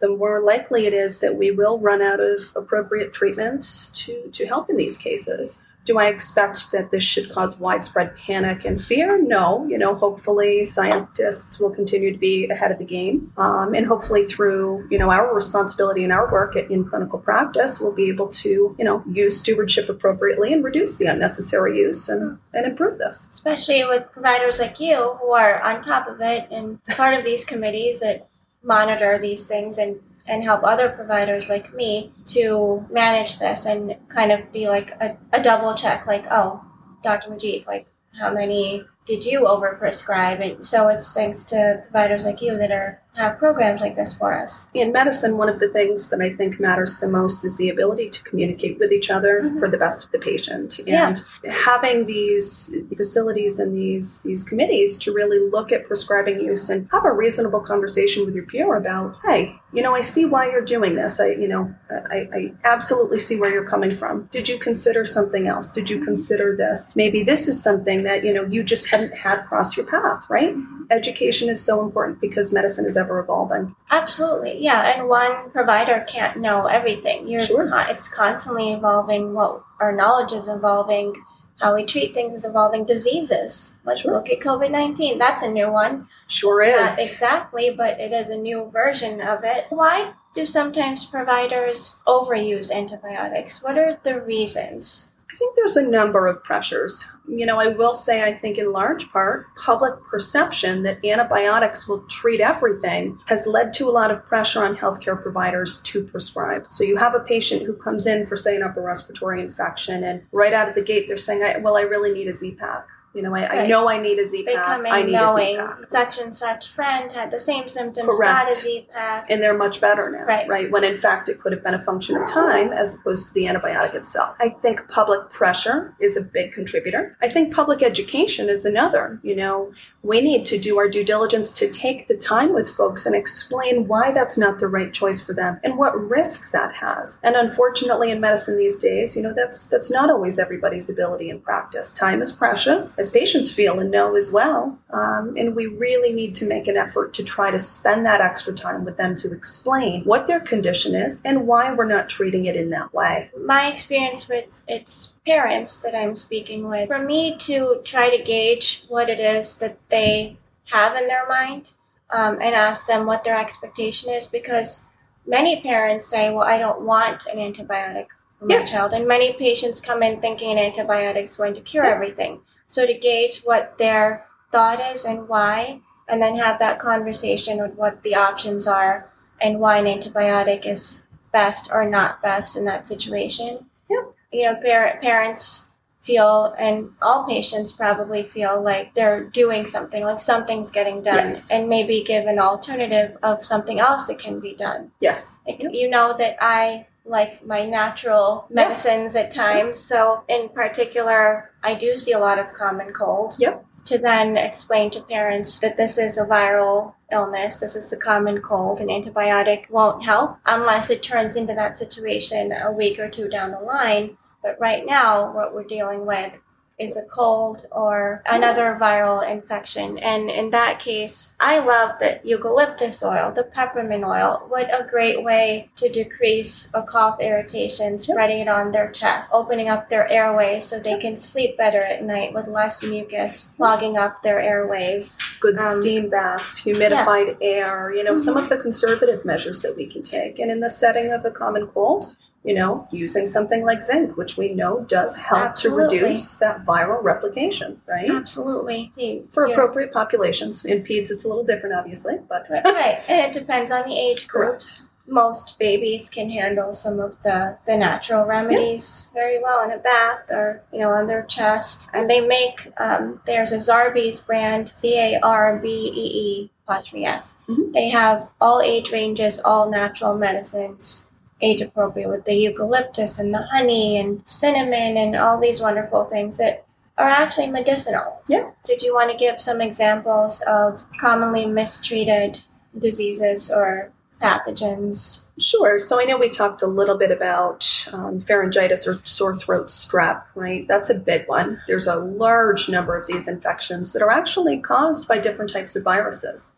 the 0.00 0.08
more 0.08 0.42
likely 0.42 0.86
it 0.86 0.92
is 0.92 1.20
that 1.20 1.36
we 1.36 1.50
will 1.50 1.78
run 1.78 2.02
out 2.02 2.20
of 2.20 2.40
appropriate 2.56 3.12
treatment 3.12 3.90
to, 3.94 4.30
to 4.32 4.46
help 4.46 4.68
in 4.68 4.76
these 4.76 4.98
cases. 4.98 5.64
Do 5.84 5.98
I 5.98 6.06
expect 6.06 6.70
that 6.72 6.90
this 6.90 7.02
should 7.02 7.30
cause 7.32 7.58
widespread 7.58 8.16
panic 8.16 8.64
and 8.64 8.82
fear? 8.82 9.20
No. 9.20 9.66
You 9.68 9.78
know, 9.78 9.94
hopefully 9.94 10.64
scientists 10.64 11.58
will 11.58 11.70
continue 11.70 12.12
to 12.12 12.18
be 12.18 12.48
ahead 12.48 12.70
of 12.70 12.78
the 12.78 12.84
game, 12.84 13.32
um, 13.36 13.74
and 13.74 13.86
hopefully 13.86 14.26
through 14.26 14.86
you 14.90 14.98
know 14.98 15.10
our 15.10 15.34
responsibility 15.34 16.04
and 16.04 16.12
our 16.12 16.30
work 16.30 16.56
in 16.56 16.84
clinical 16.84 17.18
practice, 17.18 17.80
we'll 17.80 17.92
be 17.92 18.08
able 18.08 18.28
to 18.28 18.76
you 18.78 18.84
know 18.84 19.02
use 19.10 19.38
stewardship 19.38 19.88
appropriately 19.88 20.52
and 20.52 20.62
reduce 20.64 20.96
the 20.98 21.06
unnecessary 21.06 21.78
use 21.78 22.08
and, 22.08 22.38
and 22.54 22.66
improve 22.66 22.98
this. 22.98 23.28
Especially 23.32 23.84
with 23.84 24.10
providers 24.12 24.58
like 24.60 24.78
you 24.80 25.16
who 25.20 25.32
are 25.32 25.60
on 25.62 25.82
top 25.82 26.08
of 26.08 26.20
it 26.20 26.46
and 26.50 26.82
part 26.84 27.14
of 27.14 27.24
these 27.24 27.44
committees 27.44 28.00
that 28.00 28.28
monitor 28.62 29.18
these 29.18 29.46
things 29.46 29.78
and 29.78 30.00
and 30.26 30.42
help 30.44 30.62
other 30.62 30.88
providers 30.90 31.48
like 31.48 31.74
me 31.74 32.12
to 32.26 32.84
manage 32.90 33.38
this 33.38 33.66
and 33.66 33.96
kind 34.08 34.30
of 34.32 34.52
be 34.52 34.68
like 34.68 34.90
a, 35.00 35.16
a 35.32 35.42
double 35.42 35.74
check 35.74 36.06
like 36.06 36.24
oh 36.30 36.64
dr 37.02 37.28
majid 37.30 37.66
like 37.66 37.86
how 38.18 38.32
many 38.32 38.84
did 39.06 39.24
you 39.24 39.40
overprescribe 39.42 40.40
and 40.40 40.66
so 40.66 40.88
it's 40.88 41.12
thanks 41.12 41.44
to 41.44 41.82
providers 41.90 42.24
like 42.24 42.40
you 42.40 42.56
that 42.56 42.70
are 42.70 43.00
have 43.14 43.36
programs 43.38 43.82
like 43.82 43.94
this 43.94 44.16
for 44.16 44.32
us 44.32 44.70
In 44.72 44.90
medicine, 44.90 45.36
one 45.36 45.50
of 45.50 45.58
the 45.60 45.68
things 45.68 46.08
that 46.08 46.22
I 46.22 46.30
think 46.32 46.58
matters 46.58 46.98
the 46.98 47.08
most 47.08 47.44
is 47.44 47.58
the 47.58 47.68
ability 47.68 48.08
to 48.08 48.22
communicate 48.22 48.78
with 48.78 48.90
each 48.90 49.10
other 49.10 49.42
Mhm. 49.42 49.58
for 49.58 49.68
the 49.68 49.76
best 49.76 50.02
of 50.02 50.10
the 50.12 50.18
patient. 50.18 50.80
Yeah. 50.86 51.08
And 51.08 51.22
having 51.52 52.06
these 52.06 52.74
facilities 52.96 53.58
and 53.60 53.76
these 53.76 54.22
these 54.22 54.42
committees 54.44 54.96
to 55.00 55.12
really 55.12 55.40
look 55.50 55.72
at 55.72 55.86
prescribing 55.86 56.40
use 56.40 56.70
and 56.70 56.88
have 56.90 57.04
a 57.04 57.12
reasonable 57.12 57.60
conversation 57.60 58.24
with 58.24 58.34
your 58.34 58.46
peer 58.46 58.76
about, 58.76 59.16
hey, 59.26 59.56
you 59.74 59.82
know, 59.82 59.94
I 59.94 60.00
see 60.00 60.24
why 60.24 60.50
you're 60.50 60.64
doing 60.76 60.94
this. 60.94 61.20
I, 61.20 61.26
you 61.42 61.48
know, 61.48 61.74
I, 61.90 62.28
I 62.38 62.52
absolutely 62.64 63.18
see 63.18 63.38
where 63.38 63.50
you're 63.50 63.64
coming 63.74 63.94
from. 63.96 64.28
Did 64.30 64.48
you 64.48 64.58
consider 64.58 65.04
something 65.04 65.46
else? 65.46 65.70
Did 65.70 65.90
you 65.90 66.02
consider 66.02 66.56
this? 66.56 66.92
Maybe 66.96 67.22
this 67.24 67.46
is 67.46 67.62
something 67.62 68.04
that, 68.04 68.24
you 68.24 68.32
know, 68.32 68.44
you 68.44 68.62
just 68.62 68.86
hadn't 68.92 69.14
had 69.16 69.42
cross 69.46 69.76
your 69.76 69.86
path, 69.86 70.24
right? 70.28 70.54
Education 70.90 71.48
is 71.48 71.60
so 71.60 71.82
important 71.82 72.20
because 72.20 72.52
medicine 72.52 72.86
is 72.86 72.96
ever 72.96 73.18
evolving. 73.18 73.74
Absolutely, 73.90 74.58
yeah. 74.62 74.82
And 74.94 75.08
one 75.08 75.50
provider 75.50 76.04
can't 76.08 76.38
know 76.38 76.66
everything. 76.66 77.26
You're 77.26 77.40
Sure. 77.40 77.68
con- 77.68 77.90
it's 77.90 78.08
constantly 78.08 78.72
evolving. 78.72 79.34
What 79.34 79.62
our 79.80 79.92
knowledge 79.92 80.32
is 80.32 80.48
evolving. 80.48 81.14
How 81.60 81.76
we 81.76 81.84
treat 81.84 82.12
things 82.12 82.34
is 82.34 82.44
evolving. 82.44 82.84
Diseases. 82.86 83.76
Let's 83.84 84.00
Sure. 84.00 84.12
look 84.12 84.28
at 84.30 84.40
COVID 84.40 84.70
nineteen. 84.70 85.18
That's 85.18 85.44
a 85.44 85.50
new 85.50 85.70
one. 85.70 86.08
Sure 86.26 86.64
Not 86.66 86.98
is. 86.98 87.10
exactly, 87.10 87.70
but 87.70 88.00
it 88.00 88.12
is 88.12 88.30
a 88.30 88.36
new 88.36 88.68
version 88.72 89.20
of 89.20 89.44
it. 89.44 89.66
Why 89.70 90.12
do 90.34 90.44
sometimes 90.44 91.04
providers 91.04 92.00
overuse 92.06 92.72
antibiotics? 92.74 93.62
What 93.62 93.78
are 93.78 93.98
the 94.02 94.20
reasons? 94.20 95.11
I 95.32 95.36
think 95.36 95.56
there's 95.56 95.78
a 95.78 95.88
number 95.88 96.26
of 96.26 96.44
pressures. 96.44 97.08
You 97.26 97.46
know, 97.46 97.58
I 97.58 97.68
will 97.68 97.94
say, 97.94 98.22
I 98.22 98.34
think 98.34 98.58
in 98.58 98.70
large 98.70 99.10
part, 99.10 99.46
public 99.56 99.94
perception 100.06 100.82
that 100.82 101.02
antibiotics 101.04 101.88
will 101.88 102.02
treat 102.02 102.40
everything 102.40 103.18
has 103.28 103.46
led 103.46 103.72
to 103.74 103.88
a 103.88 103.90
lot 103.90 104.10
of 104.10 104.26
pressure 104.26 104.62
on 104.62 104.76
healthcare 104.76 105.20
providers 105.20 105.80
to 105.82 106.04
prescribe. 106.04 106.66
So 106.70 106.84
you 106.84 106.98
have 106.98 107.14
a 107.14 107.20
patient 107.20 107.62
who 107.62 107.72
comes 107.72 108.06
in 108.06 108.26
for, 108.26 108.36
say, 108.36 108.56
an 108.56 108.62
upper 108.62 108.82
respiratory 108.82 109.40
infection, 109.40 110.04
and 110.04 110.22
right 110.32 110.52
out 110.52 110.68
of 110.68 110.74
the 110.74 110.84
gate, 110.84 111.06
they're 111.08 111.16
saying, 111.16 111.62
Well, 111.62 111.76
I 111.76 111.82
really 111.82 112.12
need 112.12 112.28
a 112.28 112.34
Z 112.34 112.56
pack. 112.56 112.86
You 113.14 113.22
know, 113.22 113.34
I, 113.34 113.62
I 113.62 113.66
know 113.66 113.88
I 113.88 114.00
need 114.00 114.18
a 114.18 114.26
Z 114.26 114.44
pack. 114.44 114.80
I 114.86 115.02
need 115.02 115.12
knowing 115.12 115.58
a 115.58 115.62
Z 115.62 115.76
pack. 115.90 115.92
such 115.92 116.24
and 116.24 116.36
such 116.36 116.70
friend 116.70 117.12
had 117.12 117.30
the 117.30 117.38
same 117.40 117.68
symptoms, 117.68 118.08
Correct. 118.08 118.46
got 118.46 118.50
a 118.50 118.54
Z 118.54 118.88
pack. 118.92 119.26
and 119.30 119.42
they're 119.42 119.56
much 119.56 119.80
better 119.80 120.10
now, 120.10 120.24
Right. 120.24 120.48
Right. 120.48 120.70
When 120.70 120.84
in 120.84 120.96
fact 120.96 121.28
it 121.28 121.38
could 121.38 121.52
have 121.52 121.62
been 121.62 121.74
a 121.74 121.80
function 121.80 122.16
of 122.16 122.26
time 122.28 122.72
as 122.72 122.94
opposed 122.94 123.28
to 123.28 123.34
the 123.34 123.44
antibiotic 123.44 123.94
itself. 123.94 124.36
I 124.40 124.48
think 124.50 124.88
public 124.88 125.30
pressure 125.30 125.94
is 126.00 126.16
a 126.16 126.22
big 126.22 126.52
contributor. 126.52 127.16
I 127.22 127.28
think 127.28 127.52
public 127.54 127.82
education 127.82 128.48
is 128.48 128.64
another. 128.64 129.20
You 129.22 129.36
know, 129.36 129.72
we 130.02 130.20
need 130.20 130.44
to 130.46 130.58
do 130.58 130.78
our 130.78 130.88
due 130.88 131.04
diligence 131.04 131.52
to 131.52 131.68
take 131.70 132.08
the 132.08 132.16
time 132.16 132.52
with 132.52 132.68
folks 132.74 133.06
and 133.06 133.14
explain 133.14 133.86
why 133.86 134.10
that's 134.12 134.36
not 134.38 134.58
the 134.58 134.66
right 134.68 134.92
choice 134.92 135.20
for 135.20 135.32
them 135.32 135.60
and 135.62 135.76
what 135.78 135.92
risks 136.00 136.50
that 136.52 136.74
has. 136.74 137.20
And 137.22 137.36
unfortunately, 137.36 138.10
in 138.10 138.20
medicine 138.20 138.56
these 138.58 138.78
days, 138.78 139.14
you 139.16 139.22
know, 139.22 139.32
that's 139.34 139.68
that's 139.68 139.90
not 139.90 140.10
always 140.10 140.38
everybody's 140.38 140.90
ability 140.90 141.30
in 141.30 141.40
practice. 141.40 141.92
Time 141.92 142.20
is 142.20 142.32
precious, 142.32 142.98
as 143.02 143.10
patients 143.10 143.50
feel 143.52 143.80
and 143.80 143.90
know 143.90 144.14
as 144.16 144.30
well. 144.32 144.78
Um, 144.92 145.34
and 145.36 145.56
we 145.56 145.66
really 145.66 146.12
need 146.12 146.34
to 146.36 146.46
make 146.46 146.68
an 146.68 146.76
effort 146.76 147.12
to 147.14 147.24
try 147.24 147.50
to 147.50 147.58
spend 147.58 148.06
that 148.06 148.20
extra 148.20 148.54
time 148.54 148.84
with 148.84 148.96
them 148.96 149.16
to 149.18 149.32
explain 149.32 150.04
what 150.04 150.28
their 150.28 150.40
condition 150.40 150.94
is 150.94 151.20
and 151.24 151.46
why 151.48 151.74
we're 151.74 151.84
not 151.96 152.08
treating 152.08 152.46
it 152.46 152.54
in 152.56 152.70
that 152.70 152.94
way. 152.94 153.30
my 153.44 153.66
experience 153.66 154.28
with 154.28 154.62
its 154.68 155.12
parents 155.26 155.78
that 155.82 155.94
I'm 155.96 156.16
speaking 156.16 156.68
with, 156.68 156.86
for 156.88 157.00
me 157.00 157.36
to 157.48 157.80
try 157.84 158.16
to 158.16 158.22
gauge 158.22 158.84
what 158.88 159.10
it 159.10 159.18
is 159.20 159.56
that 159.56 159.76
they 159.88 160.36
have 160.66 160.94
in 160.96 161.08
their 161.08 161.28
mind 161.28 161.72
um, 162.10 162.34
and 162.40 162.54
ask 162.54 162.86
them 162.86 163.04
what 163.04 163.24
their 163.24 163.38
expectation 163.38 164.10
is, 164.10 164.26
because 164.28 164.84
many 165.26 165.60
parents 165.60 166.06
say, 166.06 166.30
Well, 166.30 166.46
I 166.46 166.58
don't 166.58 166.82
want 166.82 167.26
an 167.26 167.38
antibiotic 167.38 168.06
for 168.38 168.46
my 168.46 168.54
Yes. 168.54 168.70
child. 168.70 168.92
And 168.92 169.08
many 169.08 169.32
patients 169.32 169.80
come 169.80 170.02
in 170.04 170.20
thinking 170.20 170.56
an 170.56 170.72
antibiotic 170.72 171.24
is 171.24 171.36
going 171.36 171.54
to 171.54 171.60
cure 171.60 171.84
Yeah. 171.84 171.94
everything. 171.94 172.40
So 172.72 172.86
to 172.86 172.94
gauge 172.94 173.42
what 173.44 173.76
their 173.76 174.24
thought 174.50 174.80
is 174.94 175.04
and 175.04 175.28
why, 175.28 175.80
and 176.08 176.22
then 176.22 176.36
have 176.38 176.58
that 176.58 176.78
conversation 176.80 177.60
with 177.60 177.74
what 177.74 178.02
the 178.02 178.14
options 178.14 178.66
are 178.66 179.10
and 179.42 179.60
why 179.60 179.76
an 179.76 179.84
antibiotic 179.84 180.66
is 180.66 181.06
best 181.32 181.68
or 181.70 181.86
not 181.86 182.22
best 182.22 182.56
in 182.56 182.64
that 182.64 182.88
situation. 182.88 183.66
Yeah. 183.90 184.04
You 184.32 184.44
know, 184.44 184.54
par- 184.64 184.98
parents 185.02 185.68
feel, 186.00 186.54
and 186.58 186.92
all 187.02 187.26
patients 187.28 187.72
probably 187.72 188.22
feel 188.22 188.62
like 188.62 188.94
they're 188.94 189.24
doing 189.24 189.66
something, 189.66 190.02
like 190.02 190.18
something's 190.18 190.70
getting 190.70 191.02
done, 191.02 191.16
Yes. 191.16 191.50
and 191.50 191.68
maybe 191.68 192.02
give 192.02 192.24
an 192.24 192.38
alternative 192.38 193.18
of 193.22 193.44
something 193.44 193.80
else 193.80 194.06
that 194.06 194.18
can 194.18 194.40
be 194.40 194.54
done. 194.54 194.90
Yes. 195.00 195.36
Like, 195.46 195.60
You 195.60 195.90
know 195.90 196.14
that 196.16 196.36
I 196.40 196.86
like 197.04 197.44
my 197.44 197.66
natural 197.66 198.46
medicines 198.50 199.16
at 199.16 199.30
times, 199.30 199.78
so 199.78 200.24
in 200.28 200.48
particular, 200.50 201.50
I 201.62 201.74
do 201.74 201.96
see 201.96 202.12
a 202.12 202.18
lot 202.18 202.38
of 202.38 202.52
common 202.52 202.92
cold. 202.92 203.36
Yep. 203.38 203.64
To 203.86 203.98
then 203.98 204.36
explain 204.36 204.90
to 204.92 205.02
parents 205.02 205.58
that 205.58 205.76
this 205.76 205.98
is 205.98 206.16
a 206.16 206.24
viral 206.24 206.94
illness, 207.10 207.58
this 207.58 207.74
is 207.74 207.90
the 207.90 207.96
common 207.96 208.40
cold, 208.40 208.80
an 208.80 208.86
antibiotic 208.86 209.68
won't 209.70 210.04
help 210.04 210.38
unless 210.46 210.88
it 210.88 211.02
turns 211.02 211.34
into 211.34 211.54
that 211.54 211.78
situation 211.78 212.52
a 212.52 212.70
week 212.70 213.00
or 213.00 213.08
two 213.08 213.28
down 213.28 213.50
the 213.50 213.58
line. 213.58 214.16
But 214.40 214.58
right 214.60 214.86
now, 214.86 215.32
what 215.34 215.54
we're 215.54 215.64
dealing 215.64 216.06
with 216.06 216.32
is 216.78 216.96
a 216.96 217.02
cold 217.02 217.66
or 217.70 218.22
another 218.26 218.78
viral 218.80 219.28
infection. 219.28 219.98
And 219.98 220.30
in 220.30 220.50
that 220.50 220.80
case, 220.80 221.36
I 221.40 221.58
love 221.58 221.98
the 221.98 222.20
eucalyptus 222.24 223.02
oil, 223.02 223.32
the 223.32 223.44
peppermint 223.44 224.04
oil. 224.04 224.44
What 224.48 224.68
a 224.72 224.88
great 224.88 225.22
way 225.22 225.70
to 225.76 225.88
decrease 225.88 226.70
a 226.74 226.82
cough 226.82 227.20
irritation, 227.20 227.98
spreading 227.98 228.40
it 228.40 228.48
on 228.48 228.72
their 228.72 228.90
chest, 228.90 229.30
opening 229.32 229.68
up 229.68 229.88
their 229.88 230.08
airways 230.08 230.64
so 230.64 230.78
they 230.78 230.98
can 230.98 231.16
sleep 231.16 231.56
better 231.56 231.82
at 231.82 232.02
night 232.02 232.32
with 232.34 232.48
less 232.48 232.82
mucus 232.82 233.54
clogging 233.56 233.96
up 233.96 234.22
their 234.22 234.40
airways. 234.40 235.18
Good 235.40 235.58
um, 235.58 235.80
steam 235.80 236.10
baths, 236.10 236.60
humidified 236.60 237.36
yeah. 237.40 237.46
air, 237.48 237.94
you 237.94 238.04
know, 238.04 238.14
mm-hmm. 238.14 238.22
some 238.22 238.36
of 238.36 238.48
the 238.48 238.58
conservative 238.58 239.24
measures 239.24 239.62
that 239.62 239.76
we 239.76 239.86
can 239.86 240.02
take. 240.02 240.38
And 240.38 240.50
in 240.50 240.60
the 240.60 240.70
setting 240.70 241.12
of 241.12 241.24
a 241.24 241.30
common 241.30 241.66
cold, 241.68 242.16
you 242.44 242.54
know, 242.54 242.88
using 242.90 243.26
something 243.26 243.64
like 243.64 243.82
zinc, 243.82 244.16
which 244.16 244.36
we 244.36 244.52
know 244.52 244.84
does 244.88 245.16
help 245.16 245.42
Absolutely. 245.42 245.98
to 245.98 246.04
reduce 246.04 246.34
that 246.36 246.64
viral 246.66 247.02
replication, 247.02 247.80
right? 247.86 248.10
Absolutely. 248.10 248.92
For 249.30 249.46
yeah. 249.46 249.54
appropriate 249.54 249.92
populations. 249.92 250.64
In 250.64 250.82
peds, 250.82 251.10
it's 251.10 251.24
a 251.24 251.28
little 251.28 251.44
different, 251.44 251.76
obviously, 251.76 252.14
but. 252.28 252.46
right. 252.50 252.98
And 253.08 253.20
it 253.20 253.32
depends 253.32 253.70
on 253.70 253.88
the 253.88 253.96
age 253.96 254.26
groups. 254.26 254.80
Correct. 254.80 254.88
Most 255.04 255.58
babies 255.58 256.08
can 256.08 256.30
handle 256.30 256.74
some 256.74 257.00
of 257.00 257.20
the, 257.22 257.58
the 257.66 257.76
natural 257.76 258.24
remedies 258.24 259.08
yeah. 259.08 259.20
very 259.20 259.42
well 259.42 259.64
in 259.64 259.72
a 259.72 259.78
bath 259.78 260.30
or, 260.30 260.62
you 260.72 260.78
know, 260.78 260.90
on 260.90 261.08
their 261.08 261.24
chest. 261.24 261.88
And 261.92 262.08
they 262.08 262.20
make, 262.20 262.72
um, 262.78 263.20
there's 263.26 263.52
a 263.52 263.56
Zarbee's 263.56 264.20
brand, 264.20 264.72
Z 264.76 264.94
A 264.96 265.20
R 265.20 265.58
B 265.58 265.68
E 265.68 266.00
E 266.00 266.50
apostrophe 266.66 267.04
S. 267.04 267.36
Mm-hmm. 267.48 267.72
They 267.72 267.90
have 267.90 268.30
all 268.40 268.60
age 268.60 268.92
ranges, 268.92 269.40
all 269.40 269.68
natural 269.70 270.16
medicines 270.16 271.11
age 271.42 271.60
appropriate 271.60 272.08
with 272.08 272.24
the 272.24 272.34
eucalyptus 272.34 273.18
and 273.18 273.34
the 273.34 273.42
honey 273.52 273.98
and 273.98 274.22
cinnamon 274.24 274.96
and 274.96 275.16
all 275.16 275.40
these 275.40 275.60
wonderful 275.60 276.04
things 276.04 276.38
that 276.38 276.64
are 276.98 277.08
actually 277.08 277.48
medicinal. 277.48 278.22
Yeah. 278.28 278.50
Did 278.64 278.82
you 278.82 278.94
want 278.94 279.10
to 279.10 279.16
give 279.16 279.40
some 279.40 279.60
examples 279.60 280.42
of 280.42 280.86
commonly 281.00 281.46
mistreated 281.46 282.40
diseases 282.78 283.50
or 283.50 283.92
pathogens? 284.22 285.24
Sure. 285.38 285.78
So 285.78 286.00
I 286.00 286.04
know 286.04 286.16
we 286.16 286.28
talked 286.28 286.62
a 286.62 286.66
little 286.66 286.96
bit 286.96 287.10
about 287.10 287.86
um, 287.92 288.20
pharyngitis 288.20 288.86
or 288.86 289.04
sore 289.04 289.34
throat 289.34 289.66
strep, 289.68 290.22
right? 290.34 290.66
That's 290.68 290.90
a 290.90 290.94
big 290.94 291.26
one. 291.26 291.60
There's 291.66 291.88
a 291.88 291.96
large 291.96 292.68
number 292.68 292.96
of 292.96 293.06
these 293.06 293.26
infections 293.26 293.92
that 293.92 294.02
are 294.02 294.10
actually 294.10 294.60
caused 294.60 295.08
by 295.08 295.18
different 295.18 295.52
types 295.52 295.74
of 295.74 295.82
viruses. 295.82 296.52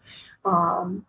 Um, 0.44 1.06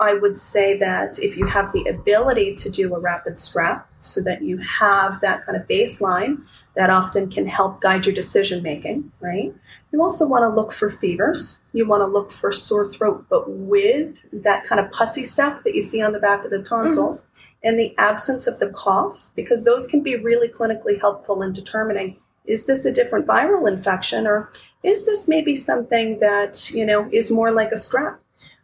I 0.00 0.14
would 0.14 0.38
say 0.38 0.78
that 0.78 1.18
if 1.18 1.36
you 1.36 1.46
have 1.46 1.72
the 1.72 1.84
ability 1.84 2.54
to 2.56 2.70
do 2.70 2.94
a 2.94 3.00
rapid 3.00 3.34
strep 3.34 3.82
so 4.00 4.20
that 4.22 4.42
you 4.42 4.58
have 4.58 5.20
that 5.20 5.44
kind 5.44 5.60
of 5.60 5.66
baseline, 5.66 6.42
that 6.76 6.90
often 6.90 7.28
can 7.28 7.46
help 7.46 7.80
guide 7.80 8.06
your 8.06 8.14
decision 8.14 8.62
making, 8.62 9.10
right? 9.20 9.52
You 9.90 10.00
also 10.00 10.28
want 10.28 10.42
to 10.42 10.48
look 10.48 10.72
for 10.72 10.90
fevers. 10.90 11.58
You 11.72 11.88
want 11.88 12.02
to 12.02 12.06
look 12.06 12.30
for 12.30 12.52
sore 12.52 12.88
throat, 12.88 13.26
but 13.28 13.50
with 13.50 14.20
that 14.32 14.64
kind 14.64 14.80
of 14.80 14.92
pussy 14.92 15.24
stuff 15.24 15.64
that 15.64 15.74
you 15.74 15.82
see 15.82 16.00
on 16.00 16.12
the 16.12 16.20
back 16.20 16.44
of 16.44 16.52
the 16.52 16.62
tonsils 16.62 17.20
mm-hmm. 17.20 17.68
and 17.68 17.78
the 17.78 17.94
absence 17.98 18.46
of 18.46 18.60
the 18.60 18.70
cough, 18.70 19.30
because 19.34 19.64
those 19.64 19.88
can 19.88 20.02
be 20.02 20.14
really 20.14 20.48
clinically 20.48 21.00
helpful 21.00 21.42
in 21.42 21.52
determining 21.52 22.16
is 22.44 22.64
this 22.64 22.84
a 22.86 22.92
different 22.92 23.26
viral 23.26 23.70
infection 23.70 24.26
or 24.26 24.50
is 24.82 25.04
this 25.04 25.28
maybe 25.28 25.54
something 25.54 26.18
that, 26.20 26.70
you 26.70 26.86
know, 26.86 27.08
is 27.12 27.30
more 27.30 27.52
like 27.52 27.72
a 27.72 27.76
strep? 27.76 28.16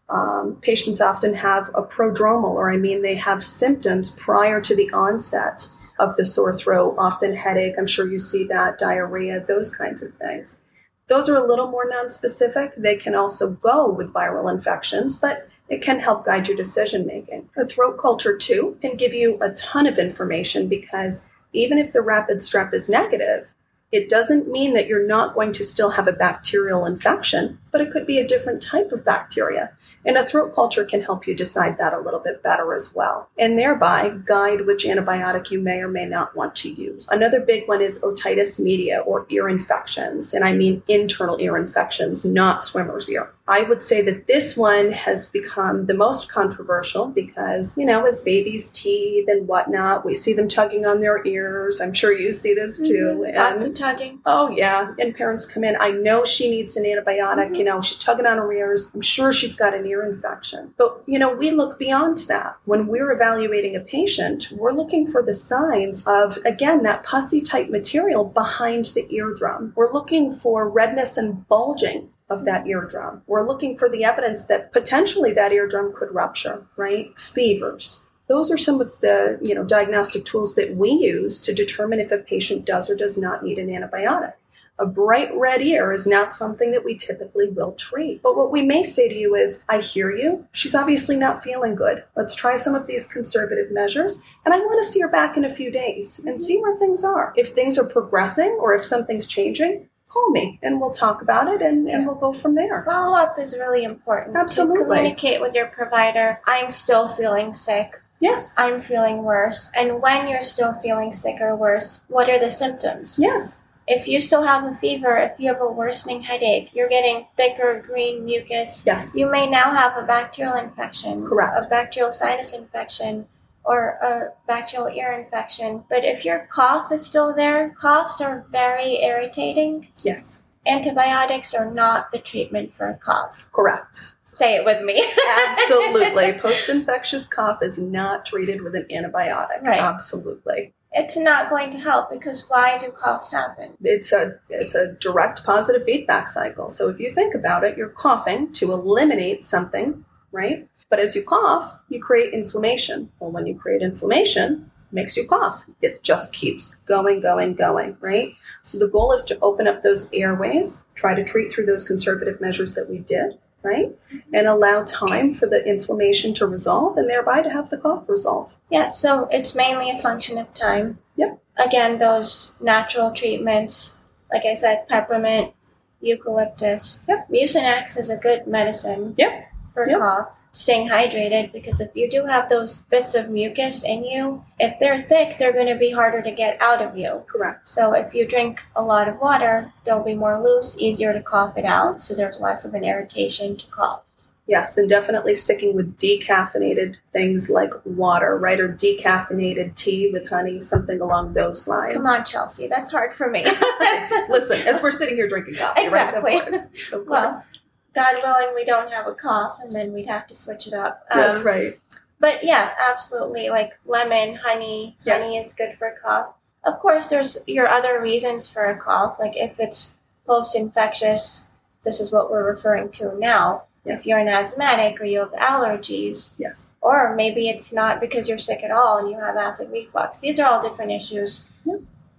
Um, 0.08 0.58
patients 0.60 1.00
often 1.00 1.34
have 1.34 1.70
a 1.74 1.82
prodromal, 1.82 2.50
or 2.50 2.72
I 2.72 2.76
mean, 2.76 3.02
they 3.02 3.14
have 3.16 3.42
symptoms 3.42 4.10
prior 4.10 4.60
to 4.60 4.76
the 4.76 4.90
onset 4.92 5.66
of 5.98 6.16
the 6.16 6.26
sore 6.26 6.54
throat, 6.54 6.96
often 6.98 7.34
headache. 7.34 7.74
I'm 7.78 7.86
sure 7.86 8.06
you 8.06 8.18
see 8.18 8.46
that, 8.48 8.78
diarrhea, 8.78 9.40
those 9.40 9.74
kinds 9.74 10.02
of 10.02 10.14
things. 10.14 10.60
Those 11.06 11.28
are 11.28 11.36
a 11.36 11.46
little 11.46 11.68
more 11.68 11.90
nonspecific. 11.90 12.72
They 12.76 12.96
can 12.96 13.14
also 13.14 13.50
go 13.50 13.90
with 13.90 14.12
viral 14.12 14.52
infections, 14.52 15.16
but 15.16 15.48
it 15.68 15.82
can 15.82 16.00
help 16.00 16.24
guide 16.24 16.48
your 16.48 16.56
decision 16.56 17.06
making. 17.06 17.48
A 17.56 17.64
throat 17.64 17.98
culture, 17.98 18.36
too, 18.36 18.76
can 18.80 18.96
give 18.96 19.14
you 19.14 19.38
a 19.40 19.52
ton 19.52 19.86
of 19.86 19.98
information 19.98 20.68
because 20.68 21.26
even 21.52 21.78
if 21.78 21.92
the 21.92 22.02
rapid 22.02 22.38
strep 22.38 22.74
is 22.74 22.90
negative, 22.90 23.54
it 23.92 24.08
doesn't 24.08 24.50
mean 24.50 24.74
that 24.74 24.88
you're 24.88 25.06
not 25.06 25.34
going 25.34 25.52
to 25.52 25.64
still 25.64 25.90
have 25.90 26.08
a 26.08 26.12
bacterial 26.12 26.84
infection, 26.84 27.58
but 27.74 27.80
it 27.80 27.90
could 27.90 28.06
be 28.06 28.20
a 28.20 28.26
different 28.26 28.62
type 28.62 28.92
of 28.92 29.04
bacteria. 29.04 29.68
And 30.06 30.16
a 30.16 30.24
throat 30.24 30.54
culture 30.54 30.84
can 30.84 31.00
help 31.02 31.26
you 31.26 31.34
decide 31.34 31.78
that 31.78 31.94
a 31.94 31.98
little 31.98 32.20
bit 32.20 32.42
better 32.42 32.74
as 32.74 32.94
well, 32.94 33.28
and 33.38 33.58
thereby 33.58 34.14
guide 34.26 34.66
which 34.66 34.84
antibiotic 34.84 35.50
you 35.50 35.60
may 35.60 35.78
or 35.80 35.88
may 35.88 36.04
not 36.04 36.36
want 36.36 36.54
to 36.56 36.70
use. 36.70 37.08
Another 37.10 37.40
big 37.40 37.66
one 37.66 37.80
is 37.80 38.00
otitis 38.02 38.60
media 38.60 39.00
or 39.00 39.26
ear 39.30 39.48
infections, 39.48 40.34
and 40.34 40.44
I 40.44 40.52
mean 40.52 40.82
internal 40.88 41.40
ear 41.40 41.56
infections, 41.56 42.24
not 42.24 42.62
swimmer's 42.62 43.10
ear. 43.10 43.32
I 43.46 43.62
would 43.62 43.82
say 43.82 44.00
that 44.02 44.26
this 44.26 44.56
one 44.56 44.92
has 44.92 45.26
become 45.26 45.86
the 45.86 45.94
most 45.94 46.30
controversial 46.30 47.08
because, 47.08 47.76
you 47.76 47.84
know, 47.84 48.06
as 48.06 48.22
babies' 48.22 48.70
teeth 48.70 49.26
and 49.28 49.46
whatnot, 49.46 50.04
we 50.04 50.14
see 50.14 50.32
them 50.32 50.48
tugging 50.48 50.86
on 50.86 51.00
their 51.00 51.26
ears. 51.26 51.80
I'm 51.80 51.92
sure 51.92 52.12
you 52.12 52.32
see 52.32 52.54
this 52.54 52.78
too. 52.78 53.22
Mm-hmm. 53.26 53.36
Lots 53.36 53.64
of 53.64 53.74
tugging. 53.74 54.20
Oh, 54.24 54.48
yeah. 54.48 54.94
And 54.98 55.14
parents 55.14 55.46
come 55.46 55.62
in. 55.62 55.76
I 55.78 55.90
know 55.90 56.24
she 56.24 56.50
needs 56.50 56.76
an 56.78 56.84
antibiotic. 56.84 57.50
Mm-hmm. 57.50 57.63
You 57.64 57.70
know, 57.70 57.80
she's 57.80 57.96
tugging 57.96 58.26
on 58.26 58.36
her 58.36 58.52
ears. 58.52 58.90
I'm 58.92 59.00
sure 59.00 59.32
she's 59.32 59.56
got 59.56 59.72
an 59.72 59.86
ear 59.86 60.04
infection. 60.04 60.74
But, 60.76 61.02
you 61.06 61.18
know, 61.18 61.34
we 61.34 61.50
look 61.50 61.78
beyond 61.78 62.18
that. 62.28 62.58
When 62.66 62.88
we're 62.88 63.10
evaluating 63.10 63.74
a 63.74 63.80
patient, 63.80 64.52
we're 64.52 64.72
looking 64.72 65.10
for 65.10 65.22
the 65.22 65.32
signs 65.32 66.06
of, 66.06 66.36
again, 66.44 66.82
that 66.82 67.04
pussy 67.04 67.40
type 67.40 67.70
material 67.70 68.26
behind 68.26 68.92
the 68.94 69.10
eardrum. 69.10 69.72
We're 69.76 69.94
looking 69.94 70.34
for 70.34 70.68
redness 70.68 71.16
and 71.16 71.48
bulging 71.48 72.10
of 72.28 72.44
that 72.44 72.66
eardrum. 72.66 73.22
We're 73.26 73.48
looking 73.48 73.78
for 73.78 73.88
the 73.88 74.04
evidence 74.04 74.44
that 74.44 74.74
potentially 74.74 75.32
that 75.32 75.50
eardrum 75.50 75.94
could 75.96 76.14
rupture, 76.14 76.66
right? 76.76 77.18
Fevers. 77.18 78.02
Those 78.28 78.50
are 78.50 78.58
some 78.58 78.82
of 78.82 79.00
the, 79.00 79.38
you 79.40 79.54
know, 79.54 79.64
diagnostic 79.64 80.26
tools 80.26 80.54
that 80.56 80.76
we 80.76 80.90
use 80.90 81.38
to 81.38 81.54
determine 81.54 81.98
if 81.98 82.12
a 82.12 82.18
patient 82.18 82.66
does 82.66 82.90
or 82.90 82.94
does 82.94 83.16
not 83.16 83.42
need 83.42 83.58
an 83.58 83.68
antibiotic. 83.68 84.34
A 84.78 84.86
bright 84.86 85.30
red 85.34 85.62
ear 85.62 85.92
is 85.92 86.06
not 86.06 86.32
something 86.32 86.72
that 86.72 86.84
we 86.84 86.96
typically 86.96 87.48
will 87.48 87.72
treat. 87.72 88.22
But 88.22 88.36
what 88.36 88.50
we 88.50 88.62
may 88.62 88.82
say 88.82 89.08
to 89.08 89.14
you 89.14 89.36
is, 89.36 89.64
I 89.68 89.78
hear 89.78 90.10
you. 90.10 90.46
She's 90.52 90.74
obviously 90.74 91.16
not 91.16 91.44
feeling 91.44 91.76
good. 91.76 92.02
Let's 92.16 92.34
try 92.34 92.56
some 92.56 92.74
of 92.74 92.86
these 92.86 93.06
conservative 93.06 93.70
measures. 93.70 94.20
And 94.44 94.52
I 94.52 94.58
want 94.58 94.84
to 94.84 94.90
see 94.90 95.00
her 95.00 95.08
back 95.08 95.36
in 95.36 95.44
a 95.44 95.54
few 95.54 95.70
days 95.70 96.24
and 96.26 96.40
see 96.40 96.60
where 96.60 96.76
things 96.76 97.04
are. 97.04 97.32
If 97.36 97.52
things 97.52 97.78
are 97.78 97.86
progressing 97.86 98.58
or 98.60 98.74
if 98.74 98.84
something's 98.84 99.26
changing, 99.26 99.88
call 100.08 100.30
me 100.30 100.58
and 100.62 100.80
we'll 100.80 100.92
talk 100.92 101.22
about 101.22 101.52
it 101.52 101.60
and, 101.60 101.88
and 101.88 102.06
we'll 102.06 102.14
go 102.14 102.32
from 102.32 102.54
there. 102.54 102.84
Follow 102.84 103.16
up 103.16 103.38
is 103.38 103.56
really 103.58 103.84
important. 103.84 104.36
Absolutely. 104.36 104.80
To 104.80 104.84
communicate 104.86 105.40
with 105.40 105.54
your 105.54 105.66
provider. 105.66 106.40
I'm 106.46 106.70
still 106.70 107.08
feeling 107.08 107.52
sick. 107.52 108.00
Yes. 108.20 108.54
I'm 108.56 108.80
feeling 108.80 109.22
worse. 109.24 109.70
And 109.74 110.00
when 110.00 110.28
you're 110.28 110.42
still 110.42 110.72
feeling 110.74 111.12
sick 111.12 111.36
or 111.40 111.56
worse, 111.56 112.02
what 112.08 112.30
are 112.30 112.38
the 112.38 112.50
symptoms? 112.50 113.18
Yes. 113.20 113.63
If 113.86 114.08
you 114.08 114.18
still 114.18 114.42
have 114.42 114.64
a 114.64 114.72
fever, 114.72 115.16
if 115.18 115.38
you 115.38 115.48
have 115.48 115.60
a 115.60 115.70
worsening 115.70 116.22
headache, 116.22 116.70
you're 116.72 116.88
getting 116.88 117.26
thicker 117.36 117.84
green 117.86 118.24
mucus. 118.24 118.84
Yes. 118.86 119.14
You 119.14 119.30
may 119.30 119.48
now 119.48 119.74
have 119.74 120.02
a 120.02 120.06
bacterial 120.06 120.56
infection. 120.56 121.26
Correct. 121.26 121.54
A 121.58 121.68
bacterial 121.68 122.12
sinus 122.12 122.54
infection 122.54 123.26
or 123.64 123.98
a 124.02 124.32
bacterial 124.46 124.88
ear 124.88 125.12
infection. 125.12 125.84
But 125.88 126.04
if 126.04 126.24
your 126.24 126.48
cough 126.50 126.92
is 126.92 127.04
still 127.04 127.34
there, 127.34 127.74
coughs 127.78 128.20
are 128.20 128.46
very 128.50 129.02
irritating. 129.02 129.88
Yes. 130.02 130.44
Antibiotics 130.66 131.52
are 131.52 131.70
not 131.70 132.10
the 132.10 132.18
treatment 132.18 132.72
for 132.72 132.88
a 132.88 132.94
cough. 132.94 133.48
Correct. 133.52 134.14
Say 134.24 134.56
it 134.56 134.64
with 134.64 134.82
me. 134.82 135.04
Absolutely. 135.48 136.32
Post 136.40 136.70
infectious 136.70 137.28
cough 137.28 137.62
is 137.62 137.78
not 137.78 138.24
treated 138.24 138.62
with 138.62 138.74
an 138.74 138.86
antibiotic. 138.90 139.62
Right. 139.62 139.80
Absolutely. 139.80 140.72
It's 140.96 141.16
not 141.16 141.50
going 141.50 141.70
to 141.72 141.78
help 141.78 142.10
because 142.10 142.48
why 142.48 142.78
do 142.78 142.92
coughs 142.92 143.32
happen? 143.32 143.72
It's 143.82 144.12
a 144.12 144.38
it's 144.48 144.76
a 144.76 144.92
direct 144.92 145.44
positive 145.44 145.84
feedback 145.84 146.28
cycle. 146.28 146.68
So 146.68 146.88
if 146.88 147.00
you 147.00 147.10
think 147.10 147.34
about 147.34 147.64
it, 147.64 147.76
you're 147.76 147.88
coughing 147.88 148.52
to 148.54 148.72
eliminate 148.72 149.44
something, 149.44 150.04
right? 150.30 150.68
But 150.88 151.00
as 151.00 151.16
you 151.16 151.24
cough, 151.24 151.80
you 151.88 152.00
create 152.00 152.32
inflammation. 152.32 153.10
Well, 153.18 153.32
when 153.32 153.46
you 153.46 153.58
create 153.58 153.82
inflammation, 153.82 154.70
makes 154.92 155.16
you 155.16 155.26
cough. 155.26 155.64
It 155.82 156.02
just 156.04 156.32
keeps 156.32 156.76
going, 156.86 157.20
going, 157.20 157.54
going, 157.54 157.96
right? 158.00 158.34
So 158.62 158.78
the 158.78 158.88
goal 158.88 159.12
is 159.12 159.24
to 159.24 159.38
open 159.40 159.66
up 159.66 159.82
those 159.82 160.08
airways, 160.12 160.86
try 160.94 161.14
to 161.14 161.24
treat 161.24 161.52
through 161.52 161.66
those 161.66 161.84
conservative 161.84 162.40
measures 162.40 162.74
that 162.74 162.88
we 162.88 162.98
did, 162.98 163.38
right? 163.64 163.90
And 164.32 164.46
allow 164.46 164.84
time 164.84 165.34
for 165.34 165.46
the 165.46 165.64
inflammation 165.66 166.34
to 166.34 166.46
resolve 166.46 166.96
and 166.96 167.08
thereby 167.08 167.42
to 167.42 167.50
have 167.50 167.70
the 167.70 167.78
cough 167.78 168.08
resolve. 168.08 168.54
Yeah, 168.70 168.88
so 168.88 169.28
it's 169.32 169.54
mainly 169.54 169.90
a 169.90 169.98
function 169.98 170.38
of 170.38 170.52
time. 170.54 170.98
Yep. 171.16 171.40
Again, 171.56 171.98
those 171.98 172.56
natural 172.60 173.10
treatments, 173.12 173.98
like 174.30 174.44
I 174.44 174.54
said, 174.54 174.86
peppermint, 174.88 175.52
eucalyptus. 176.00 177.04
Yep. 177.08 177.28
Mucinex 177.30 177.98
is 177.98 178.10
a 178.10 178.16
good 178.18 178.46
medicine 178.46 179.14
yep. 179.16 179.50
for 179.72 179.88
yep. 179.88 179.98
cough 179.98 180.28
staying 180.54 180.88
hydrated 180.88 181.52
because 181.52 181.80
if 181.80 181.90
you 181.94 182.08
do 182.08 182.24
have 182.24 182.48
those 182.48 182.78
bits 182.90 183.14
of 183.14 183.28
mucus 183.28 183.84
in 183.84 184.04
you, 184.04 184.42
if 184.58 184.78
they're 184.80 185.02
thick, 185.08 185.36
they're 185.38 185.52
going 185.52 185.66
to 185.66 185.76
be 185.76 185.90
harder 185.90 186.22
to 186.22 186.30
get 186.30 186.60
out 186.62 186.80
of 186.80 186.96
you. 186.96 187.22
Correct. 187.26 187.68
So 187.68 187.92
if 187.92 188.14
you 188.14 188.26
drink 188.26 188.60
a 188.76 188.82
lot 188.82 189.08
of 189.08 189.20
water, 189.20 189.72
they'll 189.84 190.02
be 190.02 190.14
more 190.14 190.42
loose, 190.42 190.76
easier 190.78 191.12
to 191.12 191.20
cough 191.20 191.58
it 191.58 191.64
out, 191.66 192.02
so 192.02 192.14
there's 192.14 192.40
less 192.40 192.64
of 192.64 192.72
an 192.74 192.84
irritation 192.84 193.56
to 193.56 193.70
cough. 193.70 194.00
Yes, 194.46 194.76
and 194.76 194.88
definitely 194.90 195.34
sticking 195.34 195.74
with 195.74 195.96
decaffeinated 195.96 196.96
things 197.14 197.48
like 197.48 197.70
water, 197.84 198.36
right? 198.36 198.60
Or 198.60 198.68
decaffeinated 198.68 199.74
tea 199.74 200.10
with 200.12 200.28
honey, 200.28 200.60
something 200.60 201.00
along 201.00 201.32
those 201.32 201.66
lines. 201.66 201.94
Come 201.94 202.04
on, 202.06 202.24
Chelsea, 202.26 202.66
that's 202.68 202.90
hard 202.90 203.14
for 203.14 203.30
me. 203.30 203.42
Listen, 204.28 204.60
as 204.62 204.82
we're 204.82 204.90
sitting 204.90 205.14
here 205.16 205.28
drinking 205.28 205.54
coffee, 205.56 205.82
Exactly. 205.84 206.34
right? 206.36 206.46
Of 206.46 206.52
course. 206.52 206.66
Of 206.92 207.06
Well, 207.06 207.22
course. 207.32 207.44
God 207.94 208.14
willing, 208.22 208.54
we 208.54 208.64
don't 208.64 208.90
have 208.90 209.06
a 209.06 209.14
cough, 209.14 209.58
and 209.62 209.70
then 209.70 209.92
we'd 209.92 210.06
have 210.06 210.26
to 210.28 210.34
switch 210.36 210.66
it 210.66 210.74
up. 210.74 211.04
That's 211.14 211.38
Um, 211.40 211.46
right. 211.46 211.78
But 212.20 212.42
yeah, 212.44 212.72
absolutely. 212.90 213.50
Like 213.50 213.72
lemon, 213.84 214.34
honey. 214.36 214.96
Yes. 215.04 215.22
Honey 215.22 215.38
is 215.38 215.52
good 215.52 215.76
for 215.78 215.88
a 215.88 215.96
cough. 215.96 216.34
Of 216.64 216.78
course, 216.80 217.10
there's 217.10 217.38
your 217.46 217.68
other 217.68 218.00
reasons 218.00 218.48
for 218.50 218.64
a 218.64 218.76
cough. 218.76 219.18
Like 219.18 219.36
if 219.36 219.60
it's 219.60 219.98
post 220.26 220.56
infectious, 220.56 221.44
this 221.84 222.00
is 222.00 222.10
what 222.12 222.30
we're 222.30 222.50
referring 222.50 222.88
to 222.92 223.14
now. 223.18 223.64
Yes. 223.84 224.00
If 224.00 224.06
you're 224.06 224.18
an 224.18 224.28
asthmatic 224.28 224.98
or 224.98 225.04
you 225.04 225.18
have 225.18 225.32
allergies, 225.32 226.34
Yes. 226.38 226.74
or 226.80 227.14
maybe 227.14 227.50
it's 227.50 227.70
not 227.72 228.00
because 228.00 228.28
you're 228.28 228.38
sick 228.38 228.62
at 228.64 228.70
all 228.70 228.96
and 228.98 229.10
you 229.10 229.18
have 229.18 229.36
acid 229.36 229.70
reflux. 229.70 230.20
These 230.20 230.40
are 230.40 230.46
all 230.50 230.62
different 230.62 230.90
issues. 230.92 231.46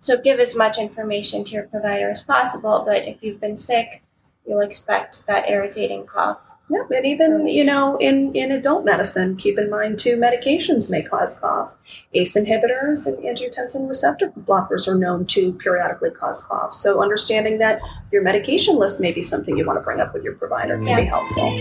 So 0.02 0.22
give 0.22 0.40
as 0.40 0.56
much 0.56 0.78
information 0.78 1.44
to 1.46 1.52
your 1.54 1.64
provider 1.64 2.12
as 2.12 2.22
possible. 2.22 2.84
But 2.86 3.08
if 3.08 3.24
you've 3.24 3.42
been 3.42 3.58
sick, 3.58 4.04
you'll 4.48 4.62
expect 4.62 5.26
that 5.28 5.50
irritating 5.50 6.06
cough. 6.06 6.40
Yep, 6.68 6.90
and 6.90 7.06
even 7.06 7.48
you 7.48 7.64
know, 7.64 7.96
in 7.98 8.36
in 8.36 8.52
adult 8.52 8.86
medicine, 8.86 9.36
keep 9.36 9.60
in 9.60 9.70
mind 9.70 10.00
too, 10.00 10.18
medications 10.18 10.90
may 10.90 11.04
cause 11.04 11.38
cough. 11.38 11.76
ACE 12.16 12.36
inhibitors 12.36 13.06
and 13.06 13.18
angiotensin 13.20 13.88
receptor 13.88 14.32
blockers 14.32 14.88
are 14.88 14.98
known 14.98 15.28
to 15.28 15.54
periodically 15.54 16.10
cause 16.10 16.44
cough. 16.44 16.74
So 16.74 17.04
understanding 17.04 17.60
that 17.60 17.80
your 18.12 18.24
medication 18.24 18.78
list 18.78 19.00
may 19.00 19.12
be 19.12 19.22
something 19.22 19.56
you 19.56 19.64
want 19.66 19.78
to 19.78 19.84
bring 19.84 20.00
up 20.00 20.12
with 20.12 20.24
your 20.24 20.34
provider 20.34 20.76
can 20.78 20.86
be 20.86 20.92
Yeah. 20.92 21.02
helpful. 21.02 21.52